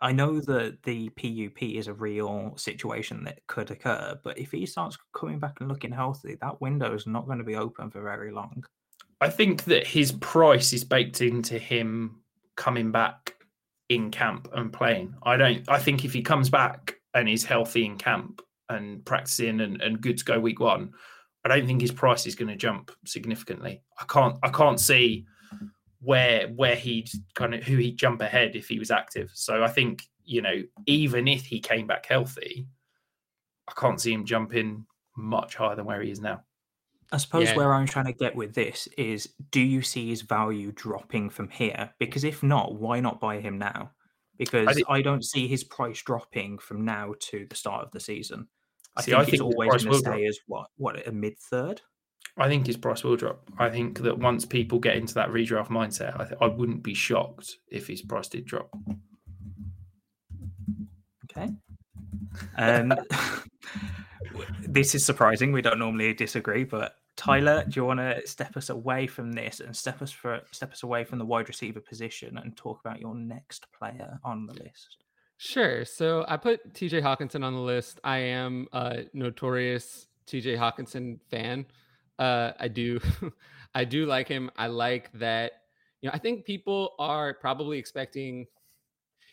[0.00, 4.18] I know that the PUP is a real situation that could occur.
[4.22, 7.44] But if he starts coming back and looking healthy, that window is not going to
[7.44, 8.64] be open for very long.
[9.20, 12.20] I think that his price is baked into him
[12.56, 13.34] coming back
[13.88, 15.14] in camp and playing.
[15.22, 15.68] I don't.
[15.68, 20.00] I think if he comes back and is healthy in camp and practicing and, and
[20.00, 20.92] good to go week one,
[21.44, 23.82] I don't think his price is going to jump significantly.
[24.00, 24.36] I can't.
[24.42, 25.26] I can't see
[26.00, 29.30] where where he'd kind of who he'd jump ahead if he was active.
[29.34, 32.66] So I think you know even if he came back healthy,
[33.68, 36.42] I can't see him jumping much higher than where he is now.
[37.12, 37.56] I suppose yeah.
[37.56, 41.48] where I'm trying to get with this is do you see his value dropping from
[41.48, 41.90] here?
[41.98, 43.92] Because if not, why not buy him now?
[44.36, 47.92] Because I, think, I don't see his price dropping from now to the start of
[47.92, 48.48] the season.
[48.96, 50.28] I see, think I think always going to stay drop.
[50.28, 51.80] as what what a mid third.
[52.36, 53.48] I think his price will drop.
[53.58, 56.94] I think that once people get into that redraft mindset, I, th- I wouldn't be
[56.94, 58.70] shocked if his price did drop.
[61.30, 61.52] Okay.
[62.56, 62.92] Um,
[64.60, 65.52] this is surprising.
[65.52, 69.60] We don't normally disagree, but Tyler, do you want to step us away from this
[69.60, 73.00] and step us for step us away from the wide receiver position and talk about
[73.00, 75.03] your next player on the list?
[75.44, 75.84] Sure.
[75.84, 78.00] So I put TJ Hockenson on the list.
[78.02, 81.66] I am a notorious TJ Hockenson fan.
[82.18, 82.98] Uh, I do,
[83.74, 84.50] I do like him.
[84.56, 85.52] I like that.
[86.00, 88.46] You know, I think people are probably expecting,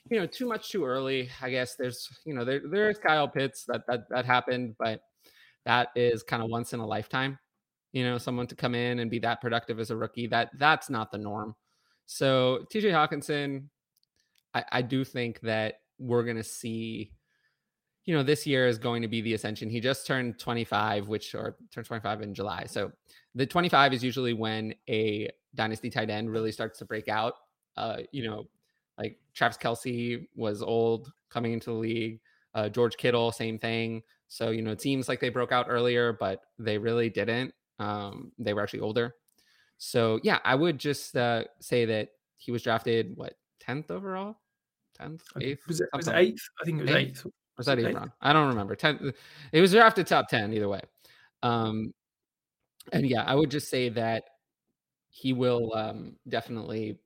[0.09, 1.29] you know, too much too early.
[1.41, 5.01] I guess there's, you know, there there's Kyle Pitts that that that happened, but
[5.65, 7.39] that is kind of once in a lifetime
[7.93, 10.27] you know, someone to come in and be that productive as a rookie.
[10.27, 11.55] That that's not the norm.
[12.07, 13.65] So TJ Hockenson,
[14.53, 17.11] I, I do think that we're gonna see,
[18.05, 19.69] you know, this year is going to be the ascension.
[19.69, 22.65] He just turned 25, which or turned 25 in July.
[22.67, 22.91] So
[23.35, 27.35] the 25 is usually when a dynasty tight end really starts to break out.
[27.77, 28.47] Uh, you know,
[28.97, 32.19] like Travis Kelce was old coming into the league.
[32.53, 34.01] Uh, George Kittle, same thing.
[34.27, 37.53] So, you know, it seems like they broke out earlier, but they really didn't.
[37.79, 39.15] Um, they were actually older.
[39.77, 44.37] So yeah, I would just uh, say that he was drafted what tenth overall,
[45.01, 45.67] tenth, eighth.
[45.67, 46.49] Was it, was it eighth?
[46.61, 47.09] I think it was eighth.
[47.09, 47.27] eighth.
[47.57, 47.97] Was that eighth?
[48.21, 48.75] I don't remember.
[48.75, 49.01] Tenth.
[49.51, 50.81] It was drafted top ten either way.
[51.43, 51.93] Um,
[52.91, 54.23] and yeah, I would just say that
[55.09, 56.99] he will um, definitely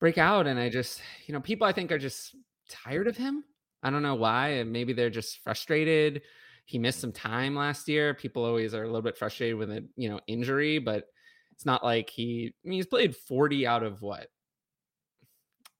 [0.00, 0.46] break out.
[0.46, 2.34] And I just, you know, people I think are just
[2.68, 3.44] tired of him.
[3.82, 4.48] I don't know why.
[4.48, 6.22] And maybe they're just frustrated
[6.64, 8.14] he missed some time last year.
[8.14, 11.04] People always are a little bit frustrated with a you know injury, but
[11.52, 12.54] it's not like he.
[12.64, 14.28] I mean, he's played forty out of what?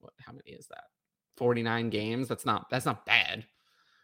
[0.03, 0.13] What?
[0.19, 0.85] How many is that?
[1.37, 2.27] Forty nine games.
[2.27, 2.69] That's not.
[2.69, 3.45] That's not bad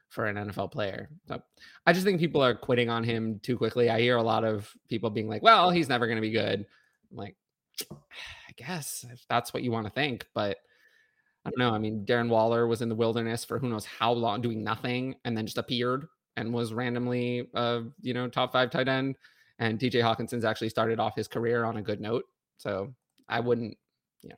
[0.09, 1.09] for an NFL player.
[1.27, 1.41] So
[1.85, 3.89] I just think people are quitting on him too quickly.
[3.89, 6.65] I hear a lot of people being like, "Well, he's never going to be good."
[7.11, 7.35] I'm like,
[7.91, 10.57] I guess if that's what you want to think, but
[11.45, 11.73] I don't know.
[11.73, 15.15] I mean, Darren Waller was in the wilderness for who knows how long, doing nothing,
[15.25, 19.15] and then just appeared and was randomly uh, you know, top five tight end.
[19.59, 22.23] And TJ Hockenson's actually started off his career on a good note.
[22.57, 22.93] So
[23.27, 23.77] I wouldn't,
[24.21, 24.35] you know,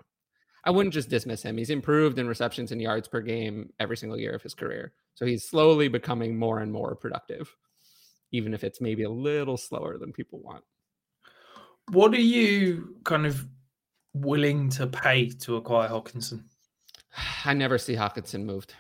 [0.63, 1.58] I wouldn't just dismiss him.
[1.58, 4.93] He's improved in receptions and yards per game every single year of his career.
[5.15, 7.56] So he's slowly becoming more and more productive,
[8.32, 10.63] even if it's maybe a little slower than people want.
[11.91, 13.47] What are you kind of
[14.13, 16.43] willing to pay to acquire Hockenson?
[17.45, 18.76] I never see Hockenson moved.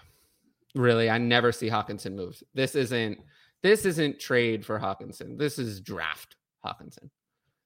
[0.75, 2.43] Really, I never see Hockenson moved.
[2.53, 3.19] This isn't
[3.61, 5.37] this isn't trade for Hockenson.
[5.37, 7.09] This is draft Hockenson.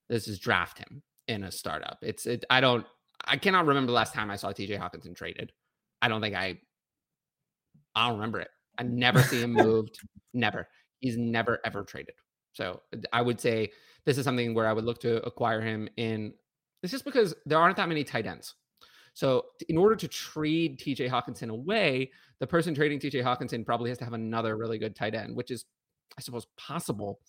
[0.08, 1.98] This is draft him in a startup.
[2.02, 2.44] It's it.
[2.50, 2.86] I don't.
[3.24, 5.52] I cannot remember the last time I saw TJ Hockenson traded.
[6.02, 6.58] I don't think I.
[7.94, 8.48] I don't remember it.
[8.78, 9.98] I never see him moved.
[10.34, 10.68] Never.
[11.00, 12.14] He's never ever traded.
[12.52, 13.70] So I would say
[14.04, 16.32] this is something where I would look to acquire him in.
[16.82, 18.54] It's just because there aren't that many tight ends.
[19.14, 23.98] So in order to trade TJ Hockenson away, the person trading TJ Hockenson probably has
[23.98, 25.64] to have another really good tight end, which is,
[26.18, 27.20] I suppose, possible.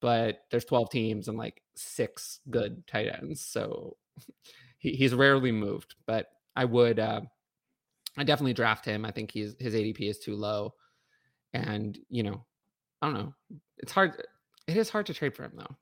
[0.00, 3.96] But there's 12 teams and like six good tight ends, so
[4.78, 5.94] he, he's rarely moved.
[6.06, 7.22] But I would, uh,
[8.16, 9.04] I definitely draft him.
[9.04, 10.74] I think he's his ADP is too low,
[11.52, 12.44] and you know,
[13.02, 13.34] I don't know.
[13.78, 14.22] It's hard.
[14.66, 15.76] It is hard to trade for him though.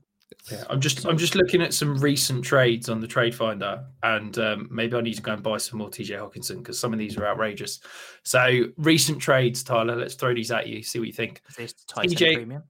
[0.50, 4.36] Yeah, I'm just I'm just looking at some recent trades on the Trade Finder, and
[4.38, 6.98] um, maybe I need to go and buy some more TJ Hockenson because some of
[6.98, 7.80] these are outrageous.
[8.24, 9.96] So recent trades, Tyler.
[9.96, 10.82] Let's throw these at you.
[10.82, 11.40] See what you think.
[11.52, 12.64] TJ premium.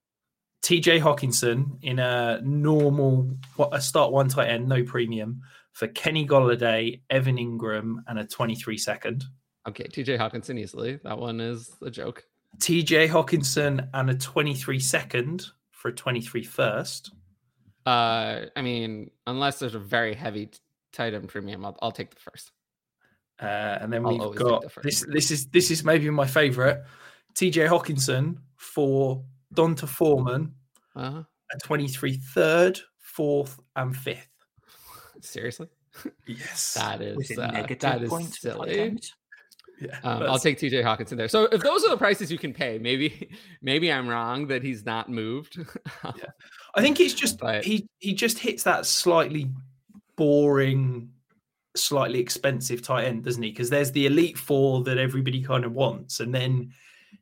[0.62, 3.36] TJ Hockenson in a normal
[3.72, 5.40] a start one tight end, no premium
[5.74, 9.24] for Kenny Golladay, Evan Engram, and a 23 second.
[9.68, 10.98] Okay, TJ Hockenson easily.
[11.04, 12.24] That one is a joke.
[12.58, 17.12] TJ Hockenson and a 23 second for a 23 first.
[17.84, 20.50] Uh, I mean, unless there's a very heavy
[20.92, 22.52] tight end premium, I'll, I'll take the first.
[23.42, 25.04] Uh, and then we've got the this.
[25.08, 26.84] This is this is maybe my favorite.
[27.34, 27.66] T.J.
[27.66, 30.54] Hockenson for D'Onta Foreman,
[30.94, 31.24] uh-huh.
[31.52, 34.28] a 23 third, fourth, and fifth.
[35.24, 35.68] Seriously?
[36.26, 36.74] Yes.
[36.74, 38.98] That is uh, that is silly.
[39.80, 41.28] Yeah, um, I'll take TJ Hockenson there.
[41.28, 43.30] So if those are the prices you can pay, maybe
[43.62, 45.58] maybe I'm wrong that he's not moved.
[46.04, 46.12] yeah.
[46.76, 49.50] I think it's just but, he he just hits that slightly
[50.16, 51.10] boring,
[51.76, 53.50] slightly expensive tight end, doesn't he?
[53.50, 56.72] Because there's the elite four that everybody kind of wants, and then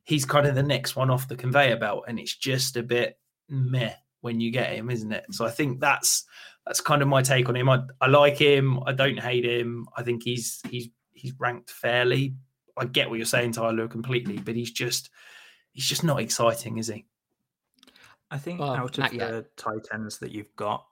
[0.03, 3.17] he's kind of the next one off the conveyor belt, and it's just a bit
[3.49, 5.25] meh when you get him, isn't it?
[5.31, 6.25] So I think that's
[6.65, 7.69] that's kind of my take on him.
[7.69, 8.79] I, I like him.
[8.85, 9.87] I don't hate him.
[9.97, 12.35] I think he's he's he's ranked fairly.
[12.77, 15.09] I get what you're saying, Tyler, completely, but he's just
[15.73, 17.05] he's just not exciting, is he?
[18.31, 20.85] I think well, out of the tight ends that you've got,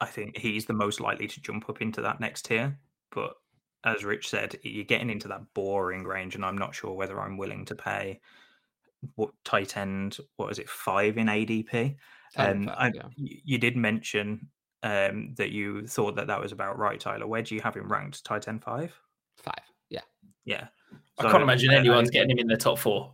[0.00, 2.78] I think he's the most likely to jump up into that next tier.
[3.12, 3.34] But
[3.84, 7.36] as Rich said, you're getting into that boring range, and I'm not sure whether I'm
[7.36, 8.20] willing to pay
[9.14, 10.18] what tight end.
[10.36, 11.96] What is it, five in ADP?
[12.36, 13.02] And um, yeah.
[13.16, 14.48] you did mention
[14.82, 17.26] um, that you thought that that was about right, Tyler.
[17.26, 18.24] Where do you have him ranked?
[18.24, 18.92] Tight end five.
[19.36, 19.64] Five.
[19.90, 20.00] Yeah.
[20.44, 20.68] Yeah.
[21.20, 23.12] So, I can't imagine anyone's getting him in the top four.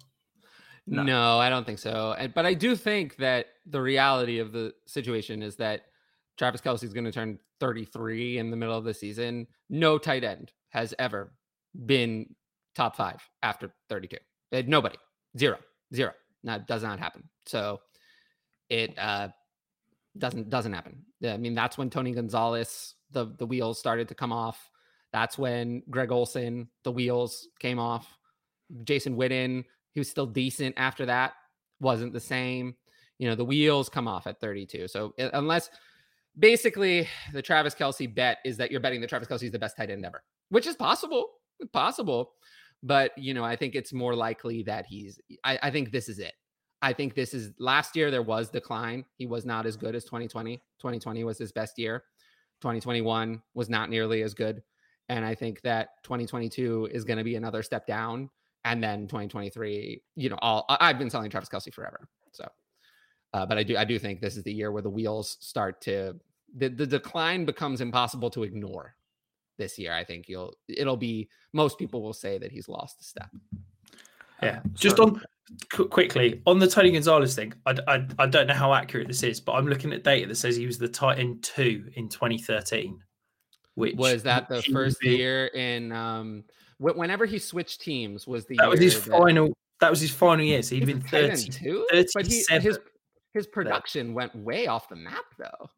[0.87, 1.03] No.
[1.03, 2.14] no, I don't think so.
[2.35, 5.87] But I do think that the reality of the situation is that
[6.37, 9.46] Travis Kelce is going to turn 33 in the middle of the season.
[9.70, 11.33] No tight end has ever
[11.87, 12.35] been
[12.74, 14.16] top five after 32.
[14.53, 14.96] Uh, nobody,
[15.38, 15.57] zero,
[15.94, 16.12] zero.
[16.42, 17.22] That does not happen.
[17.46, 17.81] So
[18.68, 19.29] it uh,
[20.18, 21.05] doesn't doesn't happen.
[21.24, 24.70] I mean, that's when Tony Gonzalez the the wheels started to come off.
[25.12, 28.07] That's when Greg Olsen the wheels came off.
[28.85, 31.35] Jason Witten, he was still decent after that,
[31.81, 32.74] wasn't the same.
[33.18, 34.88] You know, the wheels come off at 32.
[34.88, 35.70] So unless
[36.38, 39.77] basically the Travis Kelce bet is that you're betting that Travis Kelce is the best
[39.77, 41.31] tight end ever, which is possible,
[41.72, 42.33] possible.
[42.83, 46.18] But, you know, I think it's more likely that he's, I, I think this is
[46.18, 46.35] it.
[46.85, 49.07] I think this is last year there was decline.
[49.16, 50.59] He was not as good as 2020.
[50.79, 52.05] 2020 was his best year.
[52.61, 54.62] 2021 was not nearly as good.
[55.09, 58.29] And I think that 2022 is going to be another step down.
[58.66, 62.07] And then 2023, you know, all I've been selling Travis Kelce forever.
[62.33, 62.47] So,
[63.33, 65.81] uh, but I do, I do think this is the year where the wheels start
[65.83, 66.14] to,
[66.55, 68.94] the, the decline becomes impossible to ignore
[69.57, 69.94] this year.
[69.94, 73.31] I think you'll, it'll be, most people will say that he's lost a step.
[74.42, 74.59] Yeah.
[74.59, 75.23] Um, Just on
[75.70, 79.40] quickly on the Tony Gonzalez thing, I, I, I don't know how accurate this is,
[79.40, 82.98] but I'm looking at data that says he was the tight end two in 2013.
[83.74, 85.16] Which was that the first be...
[85.16, 86.44] year in um
[86.78, 89.11] whenever he switched teams was the that was his that...
[89.11, 90.62] final that was his final year.
[90.62, 92.78] So he'd been 30, 32, but he, his
[93.33, 95.68] his production went way off the map though.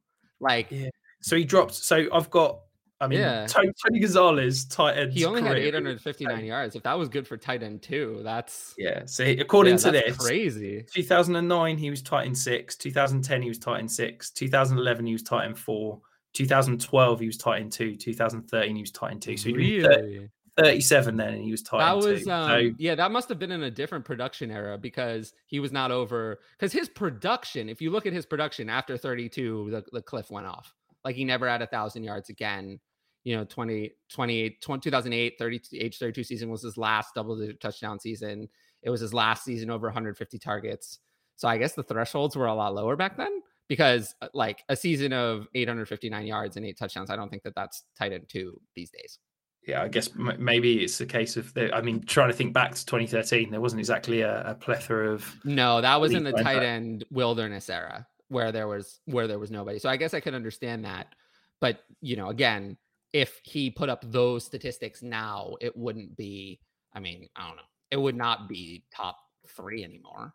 [0.41, 0.91] Like yeah.
[1.23, 1.75] so he dropped.
[1.75, 2.61] So I've got
[3.01, 3.47] I mean, yeah.
[3.47, 5.13] Tony, Tony Gonzalez, tight end.
[5.13, 6.77] He only had 859 yards.
[6.77, 9.03] If that was good for tight end too, that's yeah.
[9.05, 10.85] So according yeah, to this, crazy.
[10.95, 12.77] 2009 he was tight end six.
[12.77, 14.31] 2010 he was tight end six.
[14.31, 16.01] 2011 he was tight end four.
[16.33, 17.97] 2012 he was tight end two.
[17.97, 19.37] 2013 he was tight end two.
[19.37, 19.83] So really?
[19.83, 22.31] 30, 37 then, and he was tight that was two.
[22.31, 25.71] Um, so, yeah, that must have been in a different production era because he was
[25.71, 26.41] not over.
[26.59, 30.47] Because his production, if you look at his production after 32, the, the cliff went
[30.47, 30.75] off.
[31.07, 32.79] Like he never had a thousand yards again
[33.25, 37.61] you know 20 28 20, 2008 30 age 32 season was his last double digit
[37.61, 38.49] touchdown season
[38.83, 41.01] it was his last season over 150 targets
[41.35, 44.77] so i guess the thresholds were a lot lower back then because uh, like a
[44.77, 48.61] season of 859 yards and eight touchdowns, I don't think that that's tight end two
[48.75, 49.19] these days.
[49.67, 52.53] Yeah, I guess m- maybe it's a case of the, I mean, trying to think
[52.53, 55.35] back to 2013, there wasn't exactly a, a plethora of.
[55.45, 59.51] No, that was in the tight end wilderness era where there was where there was
[59.51, 59.79] nobody.
[59.79, 61.15] So I guess I could understand that.
[61.61, 62.77] But you know, again,
[63.13, 66.61] if he put up those statistics now, it wouldn't be.
[66.93, 67.63] I mean, I don't know.
[67.91, 69.19] It would not be top
[69.49, 70.35] three anymore.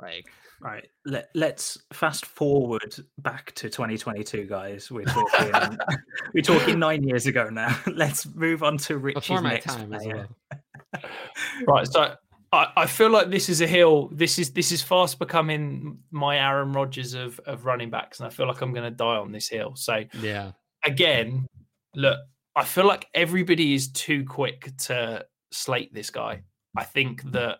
[0.00, 0.26] Like,
[0.60, 0.88] Right.
[1.04, 4.90] Let, let's fast forward back to 2022, guys.
[4.90, 5.78] We're talking
[6.34, 7.78] we're talking nine years ago now.
[7.86, 10.28] Let's move on to Richie's next time as player.
[10.50, 11.02] well.
[11.66, 11.86] Right.
[11.86, 12.14] So
[12.52, 14.08] I, I feel like this is a hill.
[14.12, 18.30] This is this is fast becoming my Aaron Rodgers of of running backs, and I
[18.30, 19.74] feel like I'm going to die on this hill.
[19.76, 20.52] So Yeah.
[20.84, 21.46] again,
[21.94, 22.18] look,
[22.56, 26.42] I feel like everybody is too quick to slate this guy.
[26.76, 27.58] I think that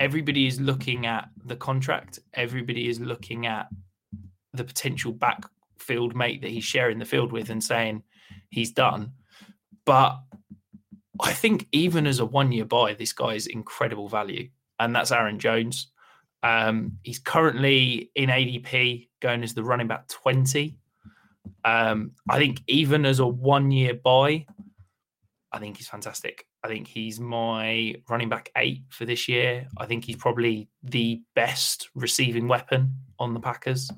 [0.00, 2.18] everybody is looking at the contract.
[2.34, 3.68] Everybody is looking at
[4.52, 8.02] the potential backfield mate that he's sharing the field with and saying
[8.50, 9.12] he's done.
[9.84, 10.18] But
[11.20, 14.48] I think even as a one year buy, this guy is incredible value.
[14.78, 15.88] And that's Aaron Jones.
[16.42, 20.76] Um, he's currently in ADP going as the running back 20.
[21.64, 24.46] Um, I think even as a one year buy,
[25.52, 26.46] I think he's fantastic.
[26.62, 29.68] I think he's my running back eight for this year.
[29.78, 33.90] I think he's probably the best receiving weapon on the Packers,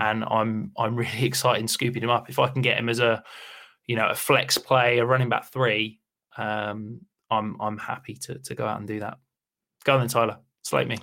[0.00, 2.30] and I'm I'm really excited scooping him up.
[2.30, 3.22] If I can get him as a
[3.86, 5.97] you know a flex play, a running back three,
[6.38, 9.18] um, I'm I'm happy to to go out and do that.
[9.84, 10.38] Go on then, Tyler.
[10.62, 10.98] Slate me.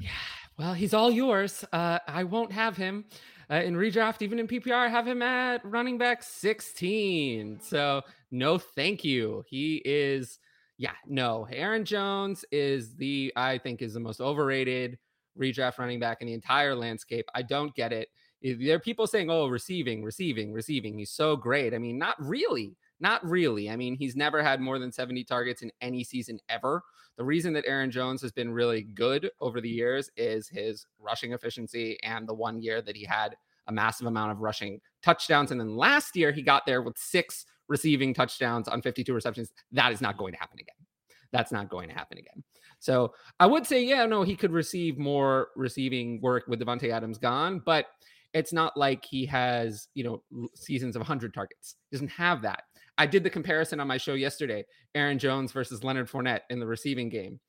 [0.00, 0.10] Yeah.
[0.58, 1.64] Well, he's all yours.
[1.72, 3.06] Uh, I won't have him
[3.50, 4.72] uh, in redraft, even in PPR.
[4.72, 7.60] I have him at running back 16.
[7.62, 9.44] So, no, thank you.
[9.46, 10.38] He is,
[10.78, 11.46] yeah, no.
[11.50, 14.98] Aaron Jones is the, I think, is the most overrated
[15.38, 17.26] redraft running back in the entire landscape.
[17.34, 18.08] I don't get it.
[18.42, 20.98] There are people saying, oh, receiving, receiving, receiving.
[20.98, 21.74] He's so great.
[21.74, 22.76] I mean, not really.
[23.02, 23.68] Not really.
[23.68, 26.84] I mean, he's never had more than 70 targets in any season ever.
[27.18, 31.32] The reason that Aaron Jones has been really good over the years is his rushing
[31.32, 33.34] efficiency and the one year that he had
[33.66, 35.50] a massive amount of rushing touchdowns.
[35.50, 39.50] And then last year, he got there with six receiving touchdowns on 52 receptions.
[39.72, 40.86] That is not going to happen again.
[41.32, 42.44] That's not going to happen again.
[42.78, 47.18] So I would say, yeah, no, he could receive more receiving work with Davante Adams
[47.18, 47.86] gone, but
[48.32, 51.76] it's not like he has, you know, seasons of 100 targets.
[51.90, 52.62] He doesn't have that.
[52.98, 54.64] I did the comparison on my show yesterday
[54.94, 57.40] Aaron Jones versus Leonard Fournette in the receiving game.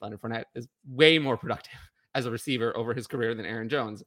[0.00, 1.78] Leonard Fournette is way more productive
[2.14, 4.02] as a receiver over his career than Aaron Jones.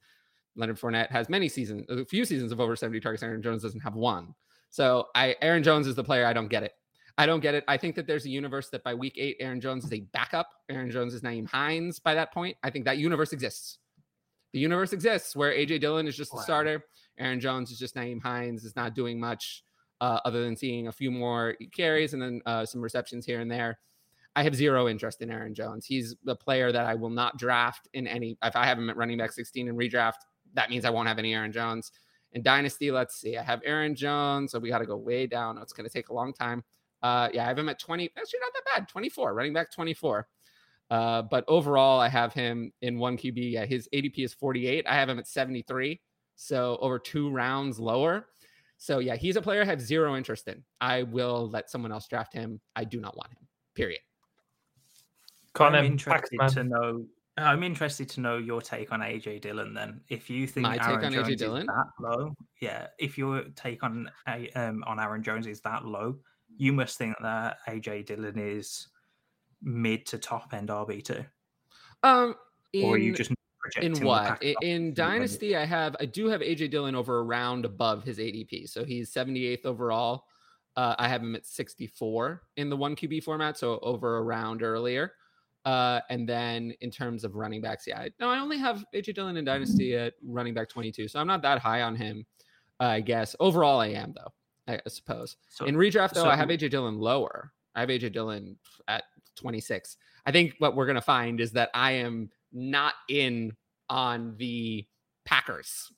[0.55, 3.23] Leonard Fournette has many seasons, a few seasons of over 70 targets.
[3.23, 4.33] Aaron Jones doesn't have one.
[4.69, 6.25] So I Aaron Jones is the player.
[6.25, 6.73] I don't get it.
[7.17, 7.63] I don't get it.
[7.67, 10.49] I think that there's a universe that by week eight, Aaron Jones is a backup.
[10.69, 12.57] Aaron Jones is Nyheim Hines by that point.
[12.63, 13.79] I think that universe exists.
[14.53, 16.85] The universe exists where AJ Dillon is just the starter.
[17.17, 19.63] Aaron Jones is just Nyheim Hines, is not doing much
[20.01, 23.49] uh, other than seeing a few more carries and then uh, some receptions here and
[23.49, 23.79] there.
[24.35, 25.85] I have zero interest in Aaron Jones.
[25.85, 28.37] He's the player that I will not draft in any.
[28.43, 30.23] If I have him at running back 16 in redraft,
[30.53, 31.91] that means I won't have any Aaron Jones.
[32.33, 33.37] In Dynasty, let's see.
[33.37, 35.57] I have Aaron Jones, so we got to go way down.
[35.57, 36.63] It's going to take a long time.
[37.03, 38.09] Uh, yeah, I have him at 20.
[38.17, 38.89] Actually, not that bad.
[38.89, 40.27] 24, running back 24.
[40.89, 43.51] Uh, but overall, I have him in one QB.
[43.51, 44.85] Yeah, his ADP is 48.
[44.87, 45.99] I have him at 73.
[46.37, 48.27] So over two rounds lower.
[48.81, 50.63] So yeah, he's a player I have zero interest in.
[50.81, 52.59] I will let someone else draft him.
[52.75, 53.47] I do not want him.
[53.75, 53.99] Period.
[55.53, 56.49] Kind I'm interested Pac-Man.
[56.49, 57.05] to know.
[57.37, 59.75] I'm interested to know your take on AJ Dillon.
[59.75, 61.65] Then, if you think My take Aaron on AJ Jones is Dillon?
[61.67, 62.87] that low, yeah.
[62.97, 64.09] If your take on
[64.55, 66.17] um, on Aaron Jones is that low,
[66.57, 68.87] you must think that AJ Dillon is
[69.61, 71.23] mid to top end RB two.
[72.01, 72.33] Um,
[72.83, 73.31] Or are you just
[73.81, 74.41] in what?
[74.41, 78.17] in, in dynasty i have i do have aj dillon over a round above his
[78.17, 80.25] adp so he's 78th overall.
[80.77, 84.63] Uh, i have him at 64 in the one qb format so over a round
[84.63, 85.13] earlier.
[85.63, 89.13] Uh, and then in terms of running backs yeah I- no i only have aj
[89.13, 92.25] dillon in dynasty at running back 22 so i'm not that high on him
[92.79, 93.35] uh, i guess.
[93.39, 94.31] Overall i am though
[94.73, 95.37] i suppose.
[95.49, 97.51] So- in redraft though so- i have aj dillon lower.
[97.75, 98.55] I have aj dillon
[98.87, 99.03] at
[99.35, 103.53] 26 i think what we're going to find is that i am not in
[103.89, 104.85] on the
[105.25, 105.91] Packers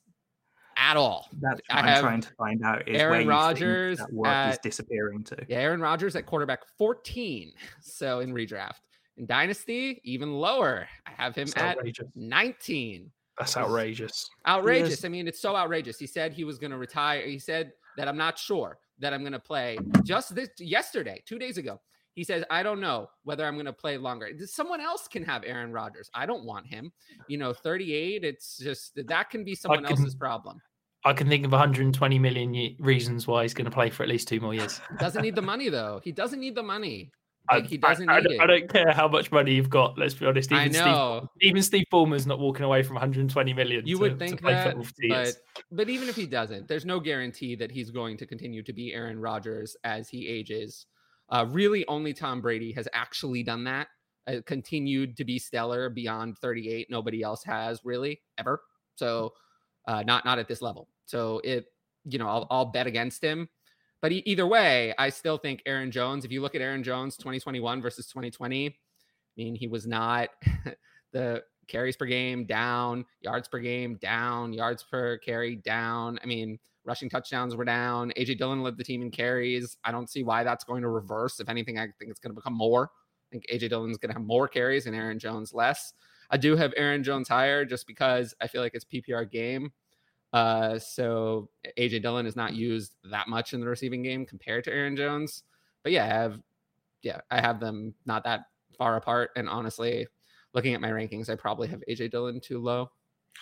[0.76, 1.28] at all.
[1.40, 4.52] That's I what I'm have trying to find out is where Aaron Rodgers that work
[4.52, 5.36] is disappearing to.
[5.48, 7.52] Yeah, Aaron Rodgers at quarterback 14.
[7.80, 8.80] So in redraft.
[9.16, 10.88] In Dynasty, even lower.
[11.06, 12.08] I have him It's at outrageous.
[12.16, 13.10] 19.
[13.38, 14.28] That's outrageous.
[14.46, 15.04] Outrageous.
[15.04, 15.98] I mean, it's so outrageous.
[15.98, 17.24] He said he was going to retire.
[17.26, 21.38] He said that I'm not sure that I'm going to play just this yesterday, two
[21.38, 21.80] days ago.
[22.14, 24.28] He says, I don't know whether I'm going to play longer.
[24.46, 26.08] Someone else can have Aaron Rodgers.
[26.14, 26.92] I don't want him.
[27.28, 30.60] You know, 38, it's just that can be someone can- else's problem.
[31.06, 34.26] I can think of 120 million reasons why he's going to play for at least
[34.26, 34.80] two more years.
[34.98, 36.00] Doesn't need the money though.
[36.02, 37.10] He doesn't need the money.
[37.50, 38.40] I- he doesn't I, I need don't, it.
[38.40, 39.98] I don't care how much money you've got.
[39.98, 40.50] Let's be honest.
[40.50, 41.28] Even I know.
[41.36, 43.86] Steve, even Steve Ballmer's not walking away from 120 million.
[43.86, 45.36] You to- would think play that, football for two years.
[45.54, 48.72] but but even if he doesn't, there's no guarantee that he's going to continue to
[48.72, 50.86] be Aaron Rodgers as he ages.
[51.28, 53.88] Uh, really, only Tom Brady has actually done that.
[54.26, 56.90] Uh, continued to be stellar beyond 38.
[56.90, 58.62] Nobody else has really ever.
[58.96, 59.32] So,
[59.86, 60.88] uh, not not at this level.
[61.06, 61.66] So it,
[62.04, 63.48] you know, I'll, I'll bet against him.
[64.00, 66.24] But either way, I still think Aaron Jones.
[66.24, 68.72] If you look at Aaron Jones 2021 versus 2020, I
[69.36, 70.28] mean, he was not
[71.12, 76.18] the carries per game down, yards per game down, yards per carry down.
[76.22, 78.12] I mean, rushing touchdowns were down.
[78.16, 79.76] AJ Dillon led the team in carries.
[79.84, 81.40] I don't see why that's going to reverse.
[81.40, 82.90] If anything, I think it's going to become more.
[82.92, 85.94] I think AJ Dillon's going to have more carries and Aaron Jones less.
[86.30, 89.72] I do have Aaron Jones higher just because I feel like it's PPR game.
[90.32, 94.72] Uh, so AJ Dillon is not used that much in the receiving game compared to
[94.72, 95.44] Aaron Jones.
[95.82, 96.40] But yeah, I have
[97.02, 99.30] yeah, I have them not that far apart.
[99.36, 100.06] And honestly,
[100.54, 102.90] looking at my rankings, I probably have AJ Dillon too low.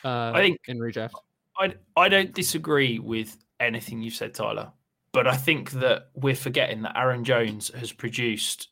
[0.05, 1.13] Uh, I think in redraft.
[1.59, 4.73] I I don't disagree with anything you've said, Tyler,
[5.13, 8.69] but I think that we're forgetting that Aaron Jones has produced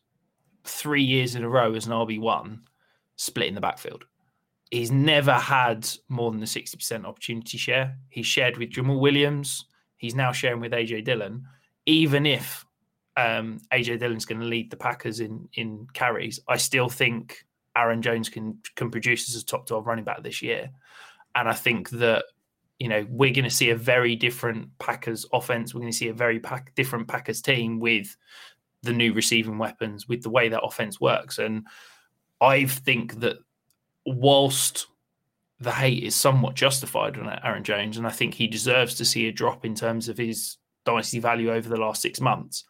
[0.65, 2.63] three years in a row as an RB one,
[3.17, 4.05] split in the backfield.
[4.71, 7.97] He's never had more than the sixty percent opportunity share.
[8.09, 9.67] He's shared with Jamaal Williams.
[9.97, 11.45] He's now sharing with AJ Dillon.
[11.87, 12.65] Even if
[13.17, 17.45] um, AJ Dillon's going to lead the Packers in in carries, I still think
[17.77, 20.71] Aaron Jones can can produce as a top twelve running back this year.
[21.35, 22.25] And I think that
[22.81, 25.73] you know we're going to see a very different Packers offense.
[25.73, 28.17] We're going to see a very pack, different Packers team with
[28.83, 31.39] the new receiving weapons, with the way that offense works.
[31.39, 31.67] And
[32.41, 33.37] I think that
[34.07, 34.87] whilst
[35.61, 39.29] the hate is somewhat justified on Aaron Jones, and I think he deserves to see
[39.29, 40.57] a drop in terms of his
[40.87, 42.65] dynasty value over the last six months.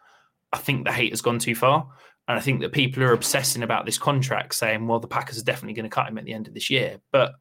[0.53, 1.89] I think the hate has gone too far.
[2.27, 5.45] And I think that people are obsessing about this contract, saying, well, the Packers are
[5.45, 7.01] definitely going to cut him at the end of this year.
[7.13, 7.35] But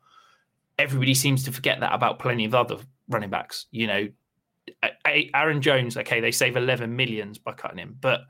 [0.79, 2.77] everybody seems to forget that about plenty of other
[3.09, 3.67] running backs.
[3.69, 4.07] You know,
[5.05, 7.97] Aaron Jones, okay, they save 11 millions by cutting him.
[7.99, 8.21] But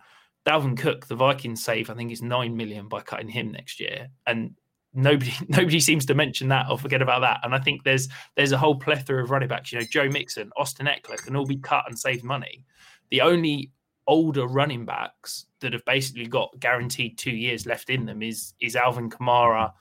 [0.45, 4.09] Dalvin Cook, the Vikings save, I think it's 9 million by cutting him next year.
[4.25, 4.55] And
[4.93, 7.39] nobody nobody seems to mention that or forget about that.
[7.43, 9.71] And I think there's there's a whole plethora of running backs.
[9.71, 12.65] You know, Joe Mixon, Austin Ekeler can all be cut and save money.
[13.11, 13.71] The only
[14.07, 18.75] older running backs that have basically got guaranteed two years left in them is is
[18.75, 19.71] Alvin Kamara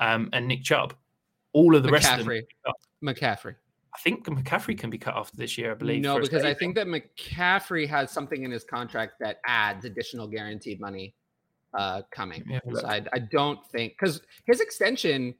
[0.00, 0.94] um, and Nick Chubb.
[1.56, 2.28] All of the rest of them.
[2.28, 2.42] McCaffrey.
[3.02, 3.54] McCaffrey.
[3.94, 6.02] I think McCaffrey can be cut off this year, I believe.
[6.02, 10.80] No, because I think that McCaffrey has something in his contract that adds additional guaranteed
[10.80, 11.14] money
[11.72, 12.44] uh, coming.
[12.46, 12.86] Yeah, so.
[12.86, 15.34] I, I don't think because his extension,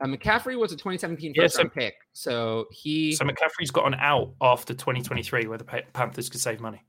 [0.00, 3.86] uh, McCaffrey was a 2017 Yeah, first so- round pick, so he So McCaffrey's got
[3.86, 6.82] an out after 2023 where the Panthers could save money.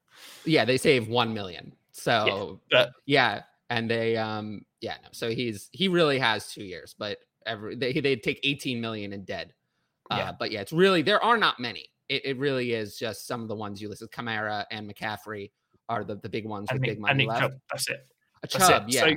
[0.46, 1.74] yeah they save one million.
[1.92, 6.96] So but- yeah, and they um yeah no, so he's he really has two years,
[6.98, 7.18] but
[7.50, 9.54] every they they take 18 million in dead.
[10.12, 10.32] Uh, Yeah.
[10.40, 11.90] but yeah, it's really there are not many.
[12.08, 14.10] It, it really is just some of the ones you listed.
[14.12, 15.52] Kamara and McCaffrey
[15.90, 17.42] are the, the big ones And with Nick, big and money left.
[17.42, 17.98] Chubb, that's it.
[18.44, 18.94] A That's Chubb, it.
[18.94, 19.02] yeah.
[19.02, 19.08] So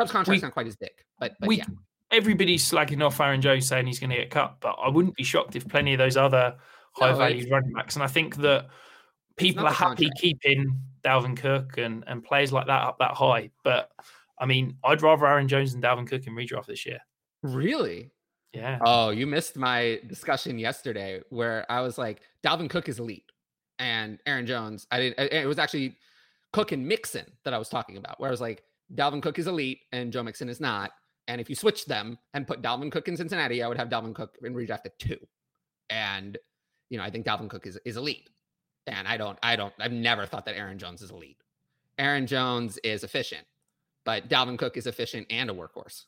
[0.00, 1.64] Chubb's contract's we- not quite as big, but but we, yeah.
[2.10, 5.22] everybody's slagging off Aaron Jones saying he's going to get cut, but I wouldn't be
[5.24, 6.56] shocked if plenty of those other
[6.92, 7.94] high No, valued running backs.
[7.96, 8.66] And I think that
[9.36, 10.20] people are happy contract.
[10.20, 13.50] keeping Dalvin Cook and, and players like that up that high.
[13.62, 13.90] But
[14.40, 16.98] I mean, I'd rather Aaron Jones and Dalvin Cook in redraft this year.
[17.42, 18.10] Really?
[18.52, 18.78] Yeah.
[18.84, 23.30] Oh, you missed my discussion yesterday where I was like, Dalvin Cook is elite,
[23.78, 24.86] and Aaron Jones.
[24.90, 25.32] I didn't.
[25.32, 25.96] It was actually
[26.52, 28.64] Cook and Mixon that I was talking about, where I was like,
[28.94, 30.90] Dalvin Cook is elite and Joe Mixon is not.
[31.28, 34.14] And if you switch them and put Dalvin Cook in Cincinnati, I would have Dalvin
[34.14, 35.18] Cook in redraft at two.
[35.88, 36.36] And
[36.88, 38.28] you know, I think Dalvin Cook is is elite.
[38.86, 41.36] And I don't, I don't, I've never thought that Aaron Jones is elite.
[41.98, 43.46] Aaron Jones is efficient,
[44.04, 46.06] but Dalvin Cook is efficient and a workhorse.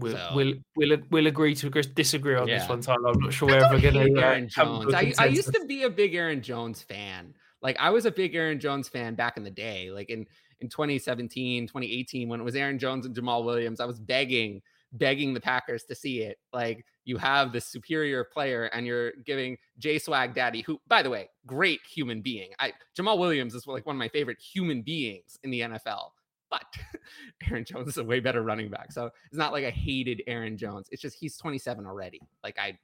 [0.00, 3.10] We'll, So- we'll we'll we'll agree to agree- disagree on this one, Tyler.
[3.10, 4.20] I'm not sure I we're ever gonna.
[4.20, 5.18] Aaron uh, come to Jones.
[5.18, 7.34] a I, I used to be a big Aaron Jones fan.
[7.62, 9.90] Like I was a big Aaron Jones fan back in the day.
[9.90, 10.26] Like in
[10.60, 14.60] in 2017, 2018, when it was Aaron Jones and Jamaal Williams, I was begging,
[14.92, 16.38] begging the Packers to see it.
[16.52, 21.10] Like you have this superior player, and you're giving J Swag Daddy, who, by the
[21.10, 22.50] way, great human being.
[22.58, 26.10] I Jamaal Williams is like one of my favorite human beings in the NFL.
[26.50, 26.64] But
[27.50, 28.92] Aaron Jones is a way better running back.
[28.92, 30.88] So it's not like I hated Aaron Jones.
[30.90, 32.20] It's just he's 27 already.
[32.42, 32.76] Like I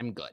[0.00, 0.30] I'm good.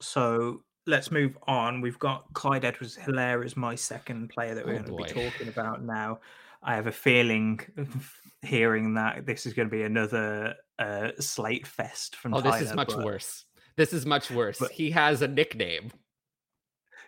[0.00, 1.80] So let's move on.
[1.80, 5.20] We've got Clyde Edwards Helaire as my second player that we're Oh, going to be
[5.30, 6.18] talking about now.
[6.62, 7.60] I have a feeling,
[8.42, 12.74] hearing that this is going to be another uh, slate fest from Oh, this is
[12.74, 13.44] much but- worse.
[13.74, 14.62] This is much worse.
[14.70, 15.90] he has a nickname.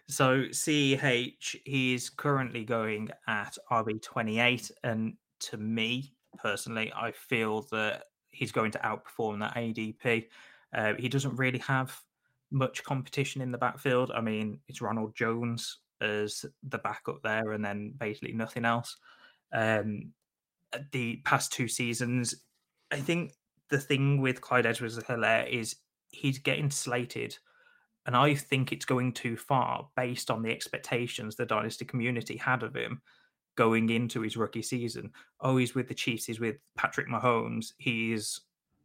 [0.08, 8.52] So CH, he's currently going at RB28, and to me personally, I feel that he's
[8.52, 10.26] going to outperform that ADP.
[10.74, 11.98] Uh, he doesn't really have
[12.50, 14.10] much competition in the backfield.
[14.14, 18.96] I mean, it's Ronald Jones as the backup there, and then basically nothing else.
[19.52, 20.12] Um,
[20.92, 22.34] the past two seasons,
[22.90, 23.32] I think
[23.70, 25.76] the thing with Clyde Edwards Helaire is
[26.10, 27.36] he's getting slated
[28.06, 32.62] and I think it's going too far based on the expectations the dynasty community had
[32.62, 33.00] of him
[33.56, 35.10] going into his rookie season.
[35.40, 38.40] Oh, he's with the Chiefs, he's with Patrick Mahomes, he's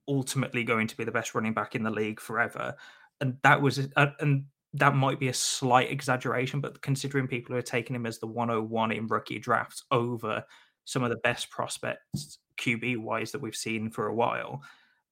[0.07, 2.75] ultimately going to be the best running back in the league forever.
[3.21, 7.63] And that was, and that might be a slight exaggeration, but considering people who are
[7.63, 10.43] taking him as the 101 in rookie drafts over
[10.85, 14.61] some of the best prospects QB wise that we've seen for a while,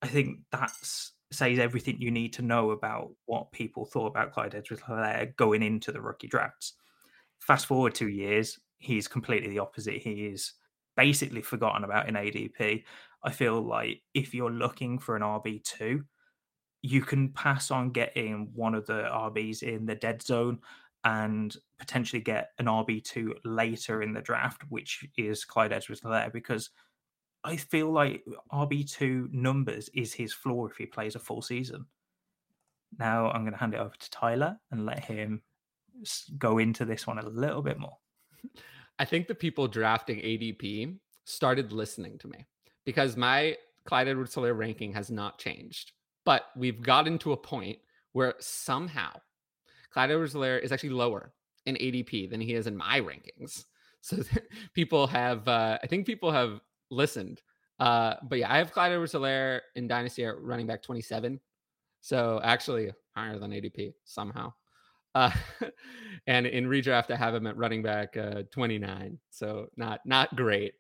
[0.02, 4.56] I think that's says everything you need to know about what people thought about Clyde
[4.56, 6.74] Edwards Helaire going into the rookie drafts.
[7.40, 10.02] Fast forward two years, he's completely the opposite.
[10.02, 10.54] He is
[10.96, 12.84] basically forgotten about in ADP.
[13.24, 16.04] I feel like if you're looking for an RB2,
[16.82, 20.60] you can pass on getting one of the RBs in the dead zone
[21.04, 26.70] and potentially get an RB2 later in the draft, which is Clyde Edwards Helaire, because
[27.48, 31.86] I feel like RB2 numbers is his floor if he plays a full season.
[33.00, 35.42] Now I'm going to hand it over to Tyler and let him
[36.38, 37.96] go into this one a little bit more.
[39.00, 42.46] I think the people drafting ADP started listening to me
[42.84, 45.94] because my Clyde Edwards Helaire ranking has not changed.
[46.26, 47.78] But we've gotten to a point
[48.12, 49.12] where somehow
[49.92, 51.32] Clyde Edwards Helaire is actually lower
[51.66, 53.64] in ADP than he is in my rankings.
[54.02, 54.18] So
[54.74, 57.42] people have, uh, I think people have listened.
[57.80, 61.40] Uh, but yeah, I have Clyde Edwards Helaire in Dynasty at running back 27.
[62.02, 64.54] So actually higher than ADP somehow.
[65.14, 65.32] Uh,
[66.28, 69.18] and in redraft, I have him at running back uh, 29.
[69.30, 70.74] So not not great.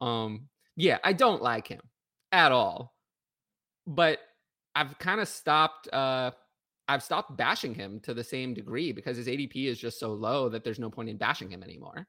[0.00, 1.80] Um, yeah, I don't like him
[2.32, 2.94] at all.
[3.86, 4.18] But
[4.74, 5.88] I've kind of stopped.
[5.92, 6.32] Uh,
[6.88, 10.48] I've stopped bashing him to the same degree because his ADP is just so low
[10.50, 12.06] that there's no point in bashing him anymore.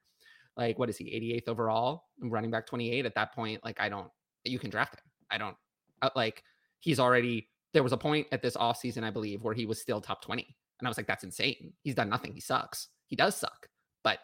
[0.57, 1.05] Like, what is he?
[1.05, 3.05] 88th overall, running back 28.
[3.05, 4.09] At that point, like, I don't.
[4.43, 5.03] You can draft him.
[5.29, 5.55] I don't
[6.01, 6.43] uh, like.
[6.79, 7.49] He's already.
[7.73, 10.55] There was a point at this offseason, I believe, where he was still top 20.
[10.79, 11.73] And I was like, that's insane.
[11.83, 12.33] He's done nothing.
[12.33, 12.89] He sucks.
[13.07, 13.67] He does suck,
[14.03, 14.19] but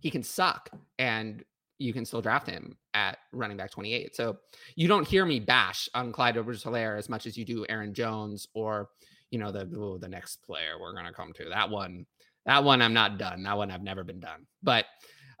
[0.00, 1.44] he can suck and
[1.78, 4.14] you can still draft him at running back 28.
[4.14, 4.38] So
[4.76, 7.94] you don't hear me bash on Clyde Edwards Helaire as much as you do Aaron
[7.94, 8.90] Jones or,
[9.30, 11.48] you know, the oh, the next player we're going to come to.
[11.48, 12.06] That one,
[12.46, 13.42] that one I'm not done.
[13.42, 14.46] That one I've never been done.
[14.62, 14.86] But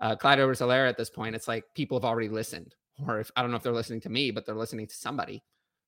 [0.02, 2.74] uh, Clyde Edwards Helaire at this point, it's like people have already listened.
[3.08, 5.42] Or if I don't know if they're listening to me, but they're listening to somebody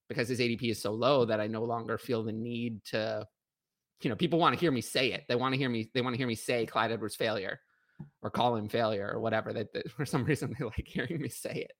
[0.08, 3.26] because his ADP is so low that I no longer feel the need to
[4.04, 5.24] you know, people want to hear me say it.
[5.28, 5.90] They want to hear me.
[5.94, 7.60] They want to hear me say Clyde Edwards failure,
[8.22, 9.52] or call him failure, or whatever.
[9.52, 11.72] That, that for some reason they like hearing me say it.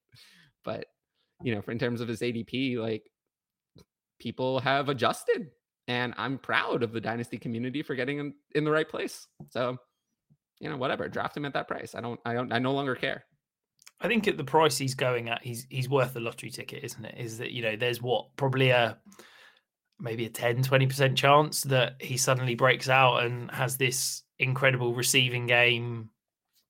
[0.63, 0.85] But
[1.43, 3.09] you know, for in terms of his ADP, like
[4.19, 5.49] people have adjusted,
[5.87, 9.27] and I'm proud of the dynasty community for getting him in the right place.
[9.49, 9.77] So,
[10.59, 11.95] you know, whatever, draft him at that price.
[11.95, 12.19] I don't.
[12.25, 12.51] I don't.
[12.51, 13.25] I no longer care.
[14.01, 17.05] I think at the price he's going at, he's he's worth the lottery ticket, isn't
[17.05, 17.15] it?
[17.17, 18.97] Is that you know, there's what probably a
[19.99, 25.47] maybe a 10 20% chance that he suddenly breaks out and has this incredible receiving
[25.47, 26.09] game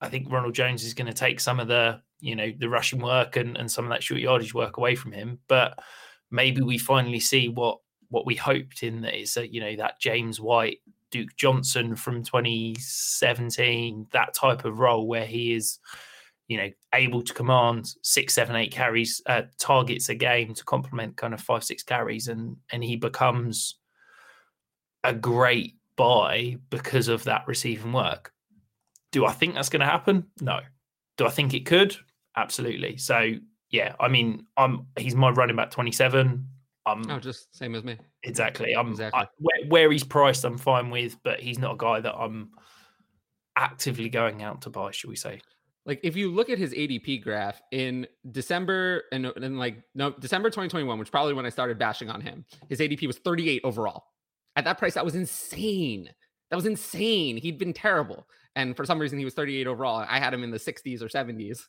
[0.02, 3.02] i think ronald jones is going to take some of the you know the rushing
[3.02, 5.78] work and, and some of that short yardage work away from him but
[6.30, 7.80] maybe we finally see what
[8.10, 10.78] what we hoped in that is that you know that james white
[11.18, 15.80] duke johnson from 2017 that type of role where he is
[16.48, 21.18] you know, able to command six, seven, eight carries, uh, targets a game to complement
[21.18, 23.76] kind of five, six carries, and and he becomes
[25.04, 28.32] a great buy because of that receiving work.
[29.12, 30.28] Do I think that's going to happen?
[30.42, 30.60] No.
[31.18, 31.96] Do I think it could?
[32.36, 32.98] Absolutely.
[32.98, 33.34] So
[33.72, 36.48] yeah, I mean, I'm he's my running back twenty seven.
[36.86, 37.98] Um, oh, just same as me.
[38.24, 38.76] Exactly.
[38.76, 39.22] I'm Exactly.
[39.22, 42.52] I, where, where he's priced, I'm fine with, but he's not a guy that I'm
[43.56, 44.92] actively going out to buy.
[44.92, 45.42] Should we say?
[45.86, 50.50] Like if you look at his ADP graph in December and, and like no December
[50.50, 54.06] 2021, which probably when I started bashing on him, his ADP was 38 overall.
[54.56, 56.10] At that price, that was insane.
[56.50, 57.38] That was insane.
[57.38, 58.28] He'd been terrible.
[58.56, 60.06] And for some reason he was 38 overall.
[60.08, 61.64] I had him in the 60s or 70s.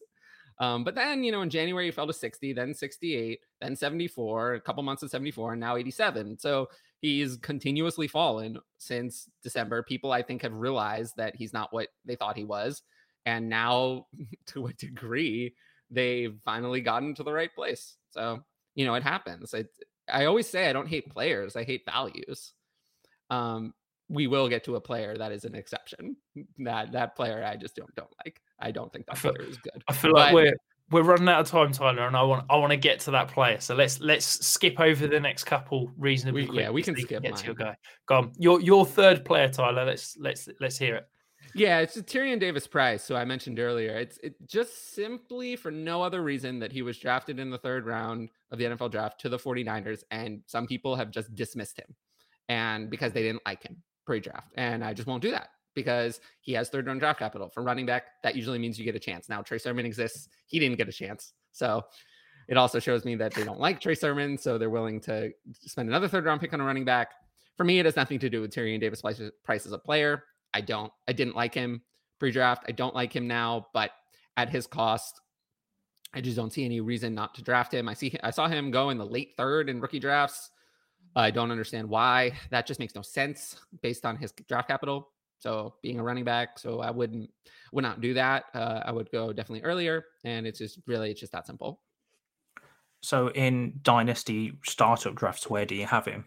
[0.59, 4.55] Um, but then, you know, in January he fell to 60, then 68, then 74,
[4.55, 6.39] a couple months of 74, and now 87.
[6.39, 6.69] So
[7.01, 9.83] he's continuously fallen since December.
[9.83, 12.83] People, I think, have realized that he's not what they thought he was.
[13.27, 14.07] And now,
[14.47, 15.55] to a degree,
[15.91, 17.97] they've finally gotten to the right place.
[18.11, 18.43] So,
[18.75, 19.53] you know, it happens.
[19.53, 19.69] It,
[20.09, 22.53] I always say I don't hate players, I hate values.
[23.29, 23.75] Um,
[24.09, 26.17] we will get to a player that is an exception.
[26.59, 28.41] That that player I just don't don't like.
[28.59, 29.83] I don't think that feel, player is good.
[29.89, 30.57] I feel but, like we're
[30.91, 33.29] we're running out of time, Tyler, and I want I want to get to that
[33.29, 33.61] player.
[33.61, 36.61] So let's let's skip over the next couple reasonably we, quick.
[36.61, 37.23] Yeah, we can skip.
[37.23, 37.35] Get mine.
[37.35, 37.77] to your guy.
[38.07, 38.33] Go on.
[38.39, 39.85] Your your third player, Tyler.
[39.85, 41.09] Let's let's let's hear it.
[41.55, 43.97] Yeah, it's a Tyrion Davis Price, so I mentioned earlier.
[43.97, 47.87] It's it just simply for no other reason that he was drafted in the third
[47.87, 51.95] round of the NFL draft to the 49ers, and some people have just dismissed him.
[52.49, 54.53] And because they didn't like him pre-draft.
[54.57, 57.49] And I just won't do that because he has third round draft capital.
[57.49, 59.29] For running back, that usually means you get a chance.
[59.29, 60.29] Now, Trey Sermon exists.
[60.47, 61.35] He didn't get a chance.
[61.53, 61.85] So
[62.49, 64.37] it also shows me that they don't like Trey Sermon.
[64.37, 67.13] So they're willing to spend another third round pick on a running back.
[67.57, 70.25] For me, it has nothing to do with Tyrion Davis Price as a player.
[70.53, 71.83] I don't, I didn't like him
[72.19, 72.65] pre draft.
[72.69, 73.93] I don't like him now, but
[74.37, 75.21] at his cost,
[76.15, 77.89] I just don't see any reason not to draft him.
[77.89, 80.51] I see, I saw him go in the late third in rookie drafts.
[81.15, 82.33] I don't understand why.
[82.51, 85.09] That just makes no sense based on his draft capital.
[85.39, 87.31] So being a running back, so I wouldn't
[87.73, 88.45] would not do that.
[88.55, 91.81] Uh, I would go definitely earlier, and it's just really it's just that simple.
[93.03, 96.27] So in dynasty startup drafts, where do you have him?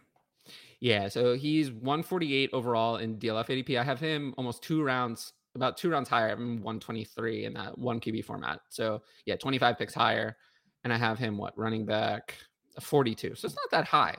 [0.80, 3.78] Yeah, so he's 148 overall in DLF ADP.
[3.78, 6.30] I have him almost two rounds, about two rounds higher.
[6.30, 8.62] I'm 123 in that one QB format.
[8.70, 10.38] So yeah, 25 picks higher,
[10.84, 12.36] and I have him what running back
[12.80, 13.36] 42.
[13.36, 14.16] So it's not that high.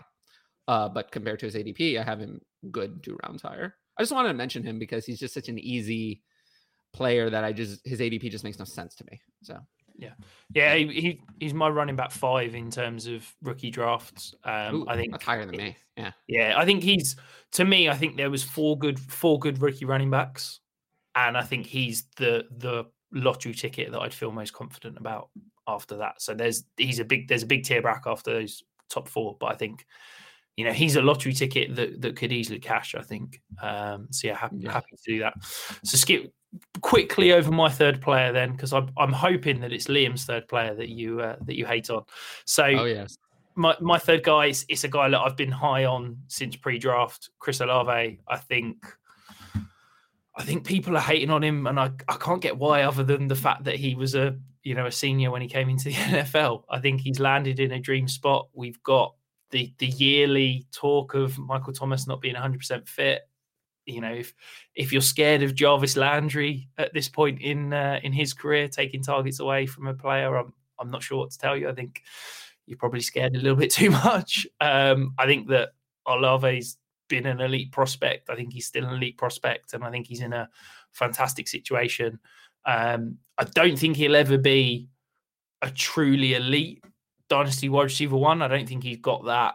[0.69, 3.75] Uh, but compared to his ADP, I have him good two rounds higher.
[3.97, 6.23] I just wanted to mention him because he's just such an easy
[6.93, 9.21] player that I just his ADP just makes no sense to me.
[9.43, 9.59] So
[9.97, 10.13] yeah,
[10.55, 14.35] yeah, he, he he's my running back five in terms of rookie drafts.
[14.45, 15.77] Um, Ooh, I think that's higher than me.
[15.97, 17.17] Yeah, yeah, I think he's
[17.53, 17.89] to me.
[17.89, 20.61] I think there was four good four good rookie running backs,
[21.15, 25.29] and I think he's the the lottery ticket that I'd feel most confident about
[25.67, 26.23] after that.
[26.23, 29.53] So there's he's a big there's a big tier back after those top four, but
[29.53, 29.87] I think
[30.57, 33.41] you know, he's a lottery ticket that, that could easily cash, I think.
[33.63, 34.73] Um, so yeah, happy, yeah.
[34.73, 35.35] happy to do that.
[35.85, 36.33] So skip
[36.81, 40.75] quickly over my third player then, because I'm I'm hoping that it's Liam's third player
[40.75, 42.03] that you uh, that you hate on.
[42.45, 43.17] So oh yes,
[43.55, 47.31] my my third guy is it's a guy that I've been high on since pre-draft.
[47.39, 48.77] Chris Olave, I think.
[50.37, 53.29] I think people are hating on him, and I, I can't get why, other than
[53.29, 55.95] the fact that he was a you know a senior when he came into the
[55.95, 56.65] NFL.
[56.71, 58.49] I think he's landed in a dream spot.
[58.53, 59.15] We've got
[59.51, 63.23] the the yearly talk of Michael Thomas not being 100% fit.
[63.87, 64.35] You know, if
[64.75, 69.03] if you're scared of Jarvis Landry at this point in uh, in his career, taking
[69.03, 71.69] targets away from a player, I'm I'm not sure what to tell you.
[71.69, 72.03] I think
[72.67, 74.47] you're probably scared a little bit too much.
[74.61, 75.71] Um, I think that
[76.07, 76.79] Olave's
[77.09, 78.31] been an elite prospect.
[78.31, 80.49] I think he's still an elite prospect, and I think he's in a
[80.93, 82.21] fantastic situation.
[82.65, 84.89] Um, I don't think he'll ever be
[85.63, 86.85] a truly elite
[87.31, 88.43] dynasty wide receiver one.
[88.43, 89.55] I don't think he's got that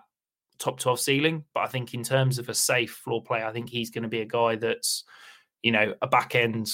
[0.58, 3.70] top 12 ceiling, but I think in terms of a safe floor play, I think
[3.70, 5.04] he's going to be a guy that's,
[5.62, 6.74] you know, a back end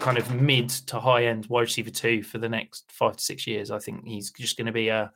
[0.00, 3.46] kind of mid to high end wide receiver two for the next five to six
[3.46, 3.70] years.
[3.70, 5.12] I think he's just going to be a,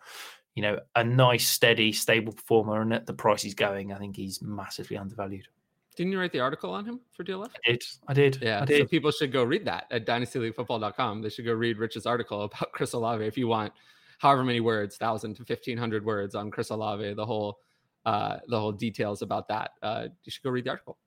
[0.55, 2.83] you know, a nice, steady, stable performer.
[2.83, 5.49] And at the price he's going, I think he's massively undervalued.
[5.97, 7.51] Didn't you write the article on him for DLF?
[7.55, 7.85] I did.
[8.09, 8.39] I did.
[8.43, 8.63] Yeah.
[8.63, 8.83] I did.
[8.83, 11.23] So people should go read that at dynastyleaguefootball.com.
[11.23, 13.73] They should go read Rich's article about Chris Olave if you want
[14.19, 17.59] however many words, thousand to fifteen hundred words on Chris Olave, the whole
[18.07, 19.73] uh, the whole details about that.
[19.83, 20.99] Uh, you should go read the article.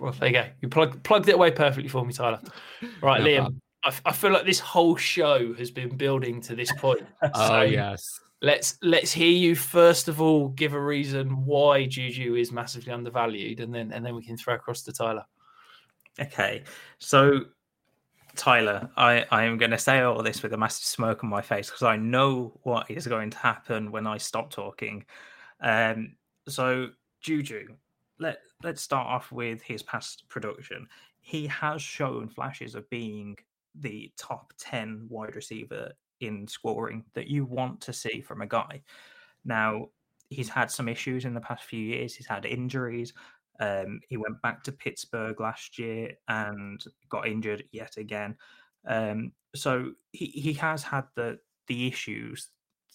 [0.00, 0.46] Well, there you go.
[0.60, 2.40] You plug, plugged it away perfectly for me, Tyler.
[3.02, 3.60] Right, no Liam.
[3.84, 7.02] I, I, feel like this whole show has been building to this point.
[7.34, 8.20] oh yes.
[8.40, 13.60] Let's let's hear you first of all give a reason why Juju is massively undervalued,
[13.60, 15.24] and then and then we can throw across to Tyler.
[16.18, 16.64] Okay,
[16.98, 17.42] so
[18.36, 21.42] Tyler, I, I am going to say all this with a massive smoke on my
[21.42, 25.04] face because I know what is going to happen when I stop talking.
[25.60, 26.16] Um,
[26.48, 26.88] so
[27.20, 27.68] Juju,
[28.18, 30.88] let let's start off with his past production.
[31.20, 33.36] He has shown flashes of being
[33.74, 38.82] the top ten wide receiver in scoring that you want to see from a guy.
[39.44, 39.88] Now
[40.30, 42.14] he's had some issues in the past few years.
[42.14, 43.12] He's had injuries.
[43.62, 48.36] Um, he went back to Pittsburgh last year and got injured yet again.
[48.88, 51.38] Um, so he, he has had the
[51.68, 52.48] the issues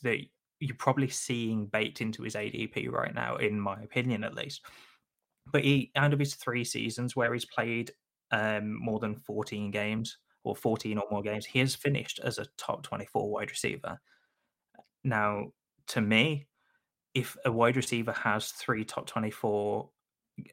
[0.04, 0.20] that
[0.60, 4.62] you're probably seeing baked into his ADP right now, in my opinion, at least.
[5.54, 7.92] But he out of his three seasons where he's played
[8.32, 12.48] um, more than 14 games or 14 or more games, he has finished as a
[12.58, 14.02] top 24 wide receiver.
[15.06, 15.54] Now,
[15.88, 16.48] to me,
[17.14, 19.90] if a wide receiver has three top 24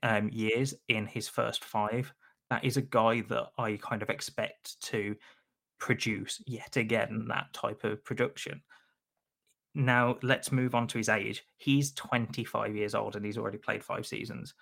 [0.03, 2.12] um, years in his first five,
[2.51, 5.16] that is a guy that I kind of expect to
[5.78, 8.62] produce yet again that type of production.
[9.74, 11.45] Now, let's move on to his age.
[11.57, 14.55] He's 25 years old and he's already played five seasons.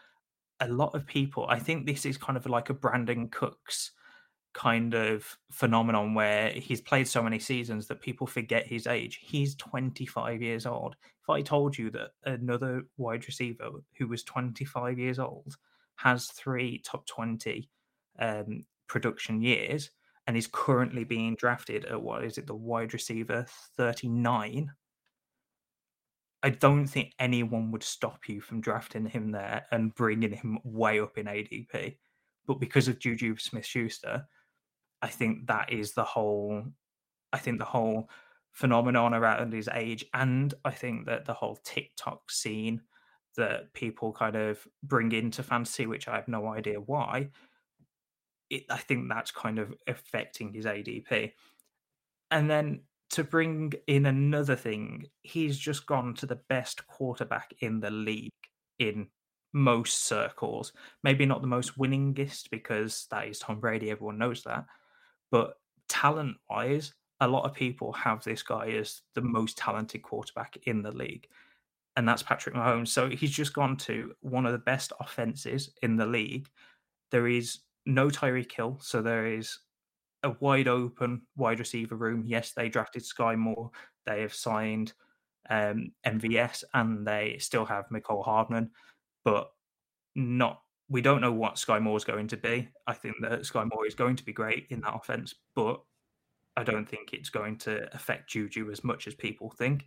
[0.61, 3.93] A lot of people, I think this is kind of like a Brandin Cooks
[4.55, 9.21] kind of phenomenon where he's played so many seasons that people forget his age.
[9.23, 10.97] He's 25 years old.
[11.23, 15.57] If I told you that another wide receiver who was 25 years old
[15.97, 17.69] has three top 20
[18.19, 19.91] um, production years
[20.27, 23.47] and is currently being drafted at what is it, the wide receiver
[23.77, 24.71] 39?
[26.45, 30.99] I don't think anyone would stop you from drafting him there and bringing him way
[30.99, 31.97] up in ADP.
[32.47, 34.27] But because of Juju Smith Schuster,
[35.03, 36.63] I think that is the whole.
[37.33, 38.09] I think the whole
[38.53, 42.83] phenomenon around his age, and I think that the whole TikTok scene
[43.37, 47.31] that people kind of bring into fantasy, which I have no idea why.
[48.51, 51.33] It, I think that's kind of affecting his ADP.
[52.31, 57.81] And then to bring in another thing, he's just gone to the best quarterback in
[57.81, 58.31] the league
[58.79, 59.09] in
[59.53, 60.73] most circles.
[61.03, 64.67] Maybe not the most winningest because that is Tom Brady, everyone knows that.
[65.33, 65.55] But
[65.89, 70.83] talent wise, a lot of people have this guy as the most talented quarterback in
[70.83, 71.27] the league.
[71.97, 72.89] And that's Patrick Mahomes.
[72.89, 76.49] So he's just gone to one of the best offenses in the league.
[77.11, 79.59] There is no Tyreek Hill, So there is
[80.23, 82.23] a wide open wide receiver room.
[82.25, 83.71] Yes, they drafted Skyy Moore.
[84.07, 84.93] They have signed
[85.51, 88.71] um, MVS and they still have Mecole Hardman,
[89.25, 89.51] but
[90.15, 92.69] not we don't know what Moore is going to be.
[92.87, 93.51] I think that mm.
[93.51, 95.81] Skyy Moore is going to be great in that offense, but
[96.57, 99.87] I don't think it's going to affect Juju as much as people think.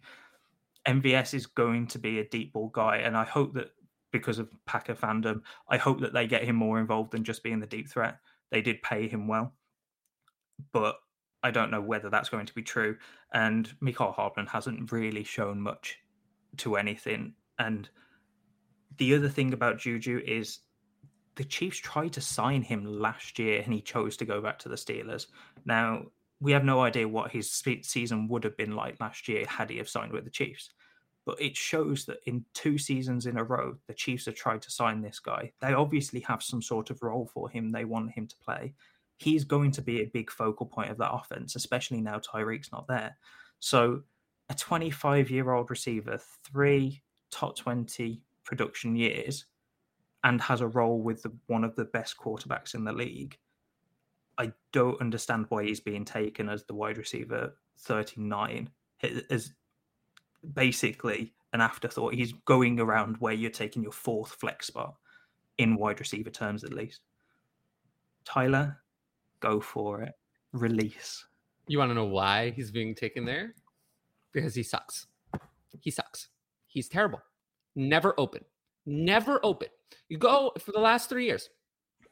[0.87, 3.69] MVS is going to be a deep ball guy, and I hope that
[4.11, 7.59] because of Packer fandom, I hope that they get him more involved than just being
[7.59, 8.17] the deep threat.
[8.51, 9.53] They did pay him well,
[10.71, 10.95] but
[11.43, 12.97] I don't know whether that's going to be true.
[13.33, 15.99] And Mecole Hardman hasn't really shown much
[16.57, 17.33] to anything.
[17.59, 17.89] And
[18.97, 20.59] the other thing about Juju is
[21.35, 24.69] the Chiefs tried to sign him last year and he chose to go back to
[24.69, 25.27] the Steelers.
[25.65, 26.03] Now,
[26.39, 29.77] we have no idea what his season would have been like last year had he
[29.77, 30.71] have signed with the Chiefs.
[31.25, 34.71] But it shows that in two seasons in a row, the Chiefs have tried to
[34.71, 35.51] sign this guy.
[35.59, 38.75] They obviously have some sort of role for him they want him to play.
[39.17, 42.87] He's going to be a big focal point of that offense, especially now Tyreek's not
[42.87, 43.17] there.
[43.59, 44.03] So,
[44.49, 49.45] a 25 year old receiver, three top 20 production years,
[50.25, 53.37] and has a role with the, one of the best quarterbacks in the league.
[54.39, 58.69] I don't understand why he's being taken as the wide receiver 39
[59.29, 59.53] as
[60.53, 62.15] basically an afterthought.
[62.15, 64.95] He's going around where you're taking your fourth flex spot
[65.59, 67.01] in wide receiver terms, at least.
[68.25, 68.77] Tyler,
[69.39, 70.13] go for it.
[70.53, 71.23] Release.
[71.67, 73.53] You want to know why he's being taken there?
[74.31, 75.05] Because he sucks.
[75.79, 76.29] He sucks.
[76.65, 77.21] He's terrible.
[77.75, 78.43] Never open.
[78.87, 79.69] Never open.
[80.09, 81.49] You go for the last three years.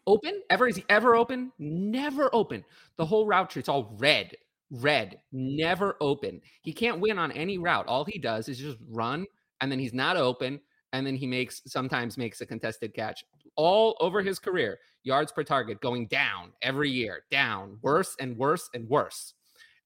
[0.06, 0.42] Open?
[0.50, 0.68] Ever?
[0.68, 1.52] Is he ever open?
[1.60, 2.66] Never open.
[2.98, 4.36] The whole route tree, it's all red,
[4.70, 6.42] red, never open.
[6.62, 7.88] He can't win on any route.
[7.88, 9.26] All he does is just run,
[9.62, 10.60] and then he's not open,
[10.92, 13.24] and then he makes sometimes makes a contested catch.
[13.56, 18.70] All over his career, yards per target going down every year, down, worse and worse
[18.74, 19.34] and worse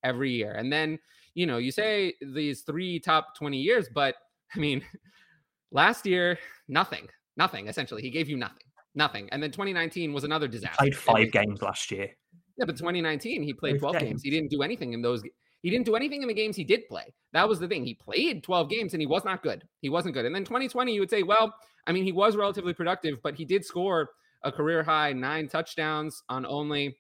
[0.04, 0.54] every year.
[0.54, 0.98] And then,
[1.36, 4.16] you know, you say these three top 20 years, but
[4.56, 4.84] I mean,
[5.72, 7.08] last year, nothing
[7.38, 8.02] Nothing, essentially.
[8.02, 8.64] He gave you nothing.
[8.96, 9.30] Nothing.
[9.32, 10.84] And then 2019 was another disaster.
[10.84, 12.10] He played five games last year.
[12.58, 14.04] Yeah, but 2019 he played 12 games.
[14.04, 14.24] games.
[14.24, 15.22] He didn't do anything in those
[15.64, 17.14] he didn't do anything in the games he did play.
[17.34, 17.84] That was the thing.
[17.84, 19.64] He played 12 games and he was not good.
[19.82, 20.26] He wasn't good.
[20.26, 21.54] And then 2020, you would say, well,
[21.88, 24.12] I mean, he was relatively productive, but he did score
[24.44, 26.98] a career high nine touchdowns on only,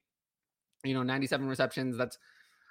[0.83, 1.97] you know, 97 receptions.
[1.97, 2.17] That's,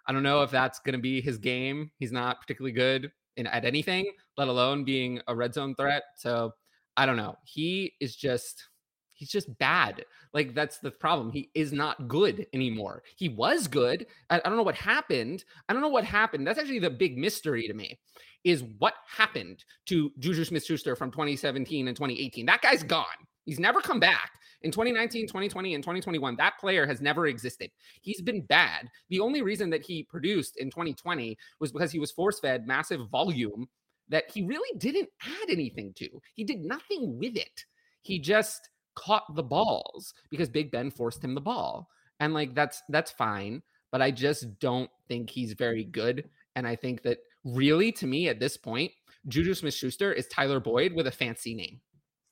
[0.07, 1.91] I don't know if that's going to be his game.
[1.99, 6.03] He's not particularly good in at anything, let alone being a red zone threat.
[6.17, 6.53] So
[6.97, 7.37] I don't know.
[7.45, 8.69] He is just
[9.17, 10.05] he's just bad.
[10.33, 11.33] Like that's the problem.
[11.33, 13.03] He is not good anymore.
[13.17, 14.07] He was good.
[14.31, 15.45] I, I, don't know what happened.
[15.69, 16.47] I don't know what happened.
[16.47, 17.99] That's actually the big mystery to me
[18.45, 22.47] is what happened to Juju Smith-Schuster from 2017 and 2018.
[22.47, 23.07] That guy's gone.
[23.45, 24.33] He's never come back.
[24.63, 27.71] In 2019, 2020, and 2021, that player has never existed.
[28.01, 28.89] He's been bad.
[29.11, 33.09] The only reason that he produced in 2020 was because he was force fed massive
[33.11, 33.69] volume
[34.09, 36.09] that he really didn't add anything to.
[36.35, 37.65] He did nothing with it.
[38.03, 41.89] He just caught the balls because Big Ben forced him the ball.
[42.21, 46.29] And like that's that's fine, but I just don't think he's very good.
[46.55, 48.91] And I think that really to me at this point,
[49.29, 51.81] Juju Smith Schuster is Tyler Boyd with a fancy name.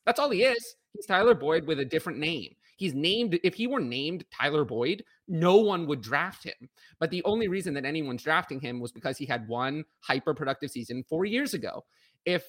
[0.05, 0.75] That's all he is.
[0.93, 2.55] He's Tyler Boyd with a different name.
[2.75, 6.69] He's named, if he were named Tyler Boyd, no one would draft him.
[6.99, 10.71] But the only reason that anyone's drafting him was because he had one hyper productive
[10.71, 11.85] season four years ago.
[12.25, 12.45] If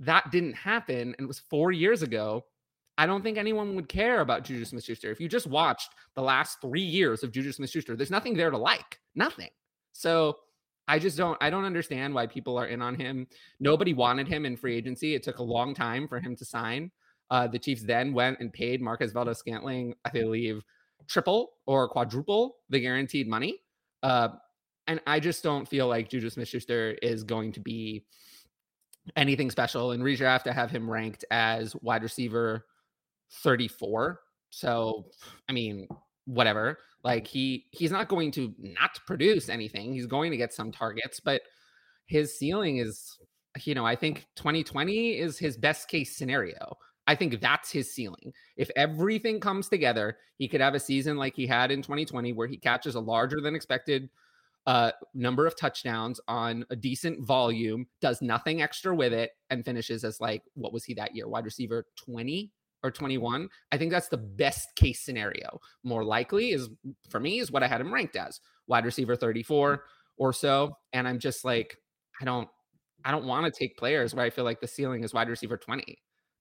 [0.00, 2.44] that didn't happen and it was four years ago,
[2.98, 5.10] I don't think anyone would care about Juju Smith Schuster.
[5.10, 8.50] If you just watched the last three years of Juju Smith Schuster, there's nothing there
[8.50, 9.00] to like.
[9.14, 9.50] Nothing.
[9.92, 10.36] So
[10.88, 13.26] I just don't I don't understand why people are in on him.
[13.60, 15.14] Nobody wanted him in free agency.
[15.14, 16.90] It took a long time for him to sign.
[17.30, 20.62] Uh, the Chiefs then went and paid Marquez Valdes Scantling, I believe,
[21.08, 23.58] triple or quadruple the guaranteed money.
[24.02, 24.28] Uh,
[24.86, 28.04] and I just don't feel like Juju Smith Schuster is going to be
[29.16, 29.92] anything special.
[29.92, 32.66] In redraft, I have him ranked as wide receiver
[33.32, 34.20] 34.
[34.50, 35.06] So,
[35.48, 35.88] I mean,
[36.26, 36.78] whatever.
[37.02, 39.92] Like he he's not going to not produce anything.
[39.92, 41.42] He's going to get some targets, but
[42.06, 43.18] his ceiling is
[43.64, 46.76] you know, I think 2020 is his best case scenario.
[47.06, 48.32] I think that's his ceiling.
[48.56, 52.48] If everything comes together, he could have a season like he had in 2020 where
[52.48, 54.08] he catches a larger than expected
[54.66, 60.02] uh, number of touchdowns on a decent volume, does nothing extra with it, and finishes
[60.02, 61.28] as like, what was he that year?
[61.28, 62.50] Wide receiver 20
[62.82, 63.48] or 21.
[63.70, 65.60] I think that's the best case scenario.
[65.84, 66.68] More likely is
[67.08, 69.84] for me is what I had him ranked as wide receiver 34
[70.18, 70.76] or so.
[70.92, 71.76] And I'm just like,
[72.20, 72.48] I don't,
[73.04, 75.56] I don't want to take players where I feel like the ceiling is wide receiver
[75.56, 75.96] 20.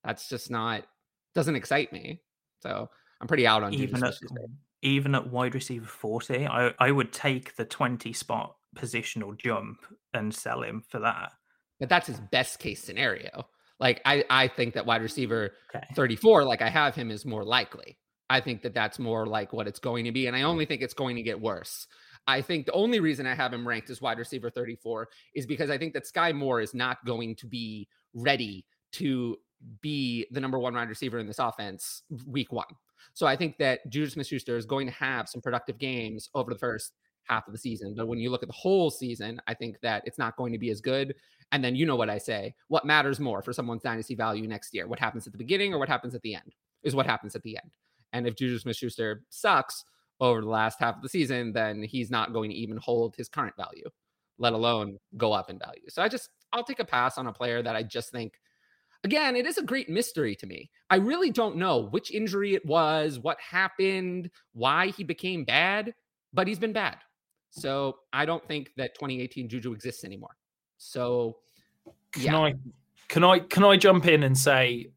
[0.05, 0.85] That's just not
[1.33, 2.21] doesn't excite me.
[2.61, 2.89] So
[3.19, 4.13] I'm pretty out on even at,
[4.81, 6.47] even at wide receiver 40.
[6.47, 11.31] I, I would take the 20 spot positional jump and sell him for that.
[11.79, 13.47] But that's his best case scenario.
[13.79, 15.85] Like I, I think that wide receiver okay.
[15.95, 17.97] 34, like I have him, is more likely.
[18.29, 20.81] I think that that's more like what it's going to be, and I only think
[20.81, 21.85] it's going to get worse.
[22.27, 25.69] I think the only reason I have him ranked as wide receiver 34 is because
[25.69, 29.37] I think that Skyy Moore is not going to be ready to
[29.81, 32.65] be the number one wide receiver in this offense week one.
[33.13, 36.51] So I think that Juju Smith Schuster is going to have some productive games over
[36.51, 36.93] the first
[37.23, 37.93] half of the season.
[37.95, 40.59] But when you look at the whole season, I think that it's not going to
[40.59, 41.15] be as good.
[41.51, 44.73] And then you know what I say what matters more for someone's dynasty value next
[44.73, 44.87] year?
[44.87, 47.43] What happens at the beginning or what happens at the end is what happens at
[47.43, 47.71] the end.
[48.13, 49.83] And if Juju Smith Schuster sucks
[50.19, 53.27] over the last half of the season, then he's not going to even hold his
[53.27, 53.83] current value,
[54.37, 55.89] let alone go up in value.
[55.89, 58.33] So I just, I'll take a pass on a player that I just think
[59.03, 60.69] again, it is a great mystery to me.
[60.89, 65.93] I really don't know which injury it was, what happened, why he became bad,
[66.33, 66.97] but he's been bad.
[67.49, 70.35] So I don't think that 2018 Juju exists anymore.
[70.77, 71.37] So
[72.17, 72.31] yeah.
[72.31, 72.53] can I
[73.07, 74.87] can I can I jump in and say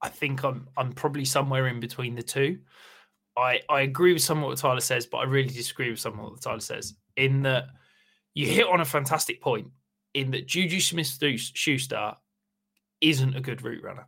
[0.00, 2.58] I think I'm I'm probably somewhere in between the two.
[3.36, 6.18] I I agree with some of what Tyler says, but I really disagree with some
[6.18, 6.94] of what Tyler says.
[7.16, 7.66] In that
[8.34, 9.68] you hit on a fantastic point.
[10.14, 11.18] In that Juju Smith
[11.54, 12.14] Schuster
[13.02, 14.06] isn't a good route runner.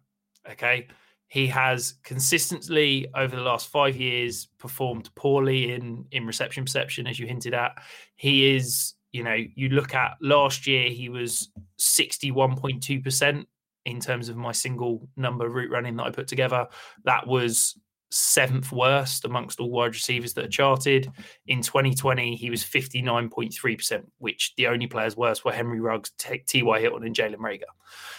[0.50, 0.86] Okay.
[1.28, 7.18] He has consistently over the last five years performed poorly in in reception perception, as
[7.18, 7.72] you hinted at.
[8.14, 13.46] He is, you know, you look at last year, he was 61.2%
[13.86, 16.68] in terms of my single number route running that I put together.
[17.04, 17.74] That was
[18.14, 21.10] seventh worst amongst all wide receivers that are charted.
[21.48, 26.12] In 2020, he was 59.3%, which the only players worse were Henry Ruggs,
[26.46, 26.80] T.Y.
[26.80, 27.62] Hilton, and Jalen Reagor.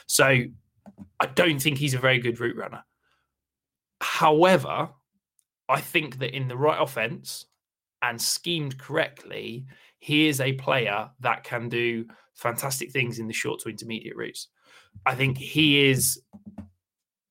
[0.08, 0.44] So
[1.20, 2.84] I don't think he's a very good route runner.
[4.02, 4.90] However,
[5.68, 7.46] I think that in the right offense
[8.02, 9.66] and schemed correctly,
[10.00, 12.06] he is a player that can do
[12.36, 14.50] fantastic things in the short to intermediate routes.
[15.06, 16.22] I think he is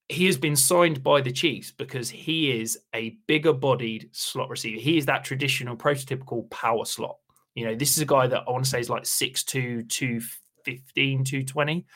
[0.08, 4.80] he has been signed by the Chiefs because he is a bigger bodied slot receiver.
[4.80, 7.16] He is that traditional prototypical power slot.
[7.54, 11.24] You know, this is a guy that I want to say is like 6'2, 215,
[11.24, 11.86] 220.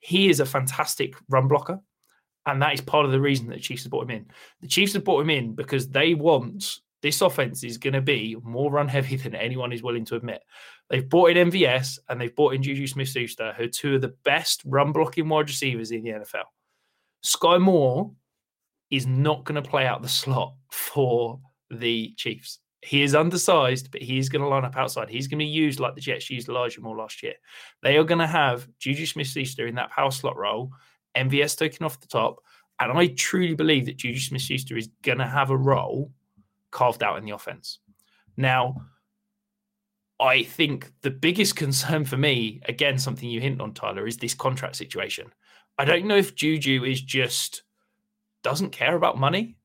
[0.00, 1.80] He is a fantastic run blocker.
[2.46, 4.26] And that is part of the reason that the Chiefs have brought him in.
[4.62, 8.36] The Chiefs have brought him in because they want this offense is going to be
[8.42, 10.42] more run heavy than anyone is willing to admit.
[10.90, 14.00] They've brought in MVS and they've brought in Juju Smith Schuster, who are two of
[14.00, 16.44] the best run blocking wide receivers in the NFL.
[17.24, 18.10] Skyy Moore
[18.90, 21.38] is not going to play out the slot for
[21.70, 22.60] the Chiefs.
[22.82, 25.08] He is undersized, but he's going to line up outside.
[25.08, 27.34] He's going to be used like the Jets used Elijah Moore last year.
[27.82, 30.70] They are going to have Juju Smith Schuster in that power slot role,
[31.16, 32.36] MVS taken off the top.
[32.80, 36.12] And I truly believe that Juju Smith Schuster is going to have a role
[36.70, 37.80] carved out in the offense.
[38.36, 38.76] Now,
[40.20, 44.34] I think the biggest concern for me, again, something you hint on, Tyler, is this
[44.34, 45.32] contract situation.
[45.76, 47.62] I don't know if Juju is just
[48.42, 49.57] doesn't care about money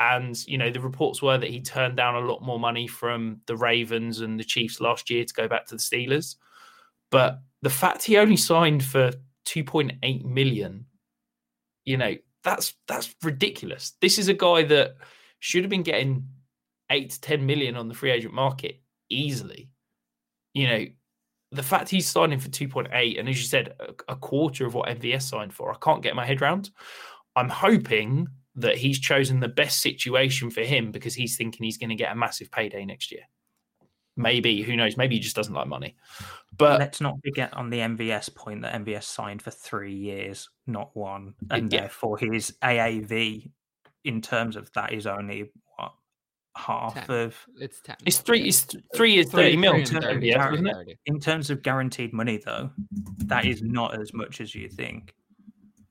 [0.00, 3.42] And, you know, the reports were that he turned down a lot more money from
[3.46, 6.36] the Ravens and the Chiefs last year to go back to the Steelers.
[7.10, 9.12] But the fact he only signed for
[9.44, 10.86] 2.8 million,
[11.84, 13.92] you know, that's that's ridiculous.
[14.00, 14.96] This is a guy that
[15.40, 16.26] should have been getting
[16.88, 18.80] eight to 10 million on the free agent market
[19.10, 19.68] easily.
[20.54, 20.86] You know,
[21.52, 24.88] the fact he's signing for 2.8 and as you said a, a, quarter of what
[24.88, 26.70] MVS signed for, I can't get my head around.
[27.36, 31.90] I'm hoping that he's chosen the best situation for him because he's thinking he's going
[31.90, 33.22] to get a massive payday next year.
[34.16, 34.96] Maybe, who knows?
[34.96, 35.96] Maybe he just doesn't like money.
[36.56, 40.94] But let's not forget on the MVS point that MVS signed for three years, not
[40.94, 41.80] one, and yeah.
[41.80, 43.50] therefore his AAV
[44.04, 45.92] in terms of that is only what
[46.56, 47.10] half ten.
[47.10, 47.96] of it's ten.
[48.04, 48.42] It's three.
[48.42, 49.74] It's three years, thirty mil.
[49.74, 52.70] In, terms, 30, MVS, in terms of guaranteed money, though,
[53.18, 55.14] that is not as much as you think.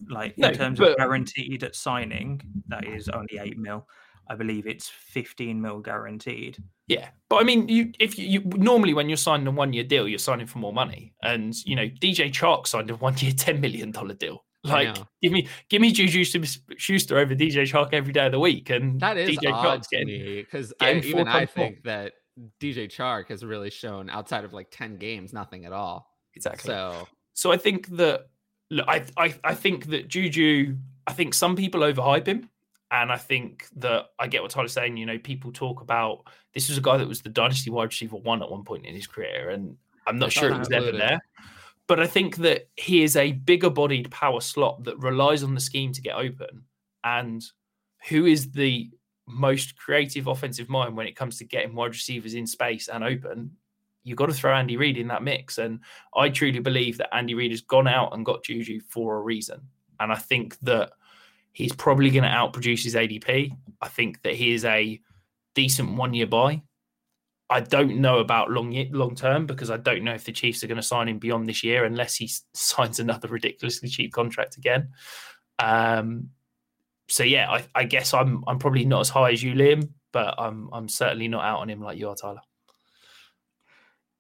[0.10, 0.91] Like in no, terms but...
[0.91, 3.88] of guaranteed at signing, that is only eight mil.
[4.32, 6.57] I believe it's 15 mil guaranteed.
[6.88, 9.84] Yeah, but I mean, you if you, you normally when you're signing a one year
[9.84, 13.32] deal, you're signing for more money, and you know DJ Chark signed a one year,
[13.32, 14.43] ten million dollar deal.
[14.64, 18.70] Like, give me give me Juju Schuster over DJ Chark every day of the week,
[18.70, 22.14] and that is DJ odd to me because even I think that
[22.60, 26.07] DJ Chark has really shown outside of like ten games nothing at all.
[26.36, 26.68] Exactly.
[26.68, 28.28] So, so I think that
[28.70, 30.76] look, I, I, I think that Juju,
[31.07, 32.49] I think some people overhype him.
[32.91, 34.97] And I think that I get what Tyler's saying.
[34.97, 36.24] You know, people talk about
[36.55, 38.95] this was a guy that was the dynasty wide receiver one at one point in
[38.95, 39.51] his career.
[39.51, 41.20] And I'm not sure it was ever there.
[41.86, 45.61] But I think that he is a bigger bodied power slot that relies on the
[45.61, 46.63] scheme to get open.
[47.03, 47.43] And
[48.09, 48.89] who is the
[49.28, 53.51] most creative offensive mind when it comes to getting wide receivers in space and open?
[54.10, 55.57] You've got to throw Andy Reid in that mix.
[55.57, 55.80] And
[56.16, 59.62] I truly believe that Andy Reid has gone out and got Juju for a reason.
[59.99, 60.91] And I think that
[61.53, 63.51] he's probably going to outproduce his ADP.
[63.82, 64.99] I think that he is a
[65.55, 66.62] decent one year buy.
[67.51, 70.68] I don't know about long long term because I don't know if the Chiefs are
[70.68, 74.89] going to sign him beyond this year unless he signs another ridiculously cheap contract again.
[75.57, 76.30] Um,
[77.07, 80.36] so yeah, I, I guess I'm I'm probably not as high as you, Liam, but
[80.38, 82.41] I'm I'm certainly not out on him like you are, Tyler.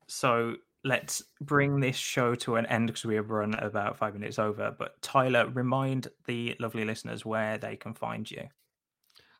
[0.09, 4.39] So let's bring this show to an end because we have run about five minutes
[4.39, 4.75] over.
[4.77, 8.43] But Tyler, remind the lovely listeners where they can find you.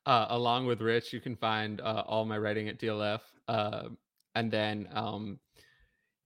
[0.06, 3.22] Uh, along with Rich, you can find uh, all my writing at DLF.
[3.48, 3.90] Uh,
[4.36, 5.40] and then um,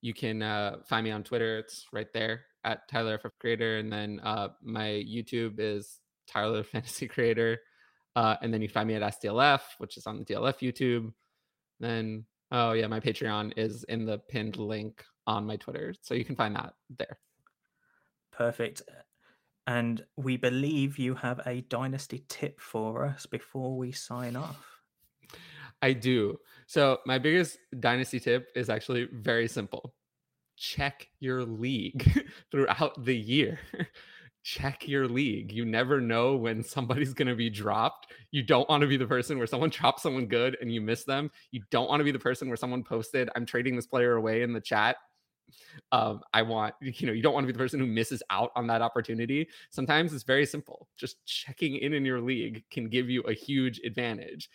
[0.00, 1.58] you can uh, find me on Twitter.
[1.58, 3.78] It's right there at Tyler FF Creator.
[3.78, 7.60] And then uh, my YouTube is Tyler Fantasy Creator.
[8.16, 11.12] Uh, and then you find me at SDLF, which is on the DLF YouTube.
[11.80, 12.24] Then
[12.56, 16.36] Oh yeah, my Patreon is in the pinned link on my Twitter, so you can
[16.36, 17.18] find that there.
[18.30, 18.82] Perfect.
[19.66, 24.64] And we believe you have a dynasty tip for us before we sign off.
[25.82, 26.38] I do.
[26.68, 29.92] So my biggest dynasty tip is actually very simple.
[30.56, 33.58] Check your league throughout the year
[34.44, 35.50] check your league.
[35.50, 38.12] You never know when somebody's going to be dropped.
[38.30, 41.04] You don't want to be the person where someone drops someone good and you miss
[41.04, 41.30] them.
[41.50, 44.42] You don't want to be the person where someone posted, I'm trading this player away
[44.42, 44.96] in the chat.
[45.92, 48.50] Um, I want, you know, you don't want to be the person who misses out
[48.56, 49.48] on that opportunity.
[49.70, 50.88] Sometimes it's very simple.
[50.96, 54.48] Just checking in in your league can give you a huge advantage.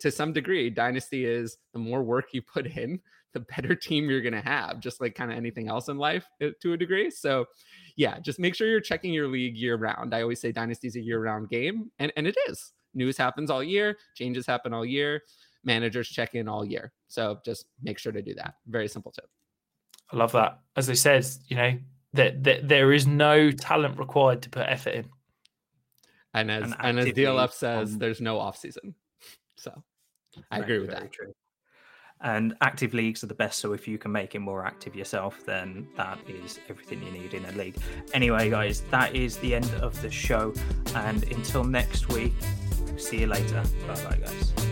[0.00, 3.00] To some degree, Dynasty is the more work you put in,
[3.32, 6.26] the better team you're going to have, just like kind of anything else in life
[6.42, 7.10] uh, to a degree.
[7.10, 7.46] So,
[7.96, 10.14] yeah, just make sure you're checking your league year round.
[10.14, 12.72] I always say Dynasty is a year round game, and, and it is.
[12.94, 15.22] News happens all year, changes happen all year,
[15.64, 16.92] managers check in all year.
[17.08, 18.54] So, just make sure to do that.
[18.66, 19.28] Very simple tip.
[20.12, 20.60] I love that.
[20.76, 21.78] As I said, you know,
[22.14, 25.06] that, that there is no talent required to put effort in.
[26.34, 28.94] And as and, and as DLF says, there's no off season.
[29.56, 29.82] So
[30.50, 31.12] I agree with that.
[31.12, 31.32] True.
[32.22, 33.58] And active leagues are the best.
[33.58, 37.34] So if you can make it more active yourself, then that is everything you need
[37.34, 37.76] in a league.
[38.14, 40.54] Anyway, guys, that is the end of the show.
[40.94, 42.34] And until next week,
[42.96, 43.62] see you later.
[43.88, 44.71] Bye bye, guys.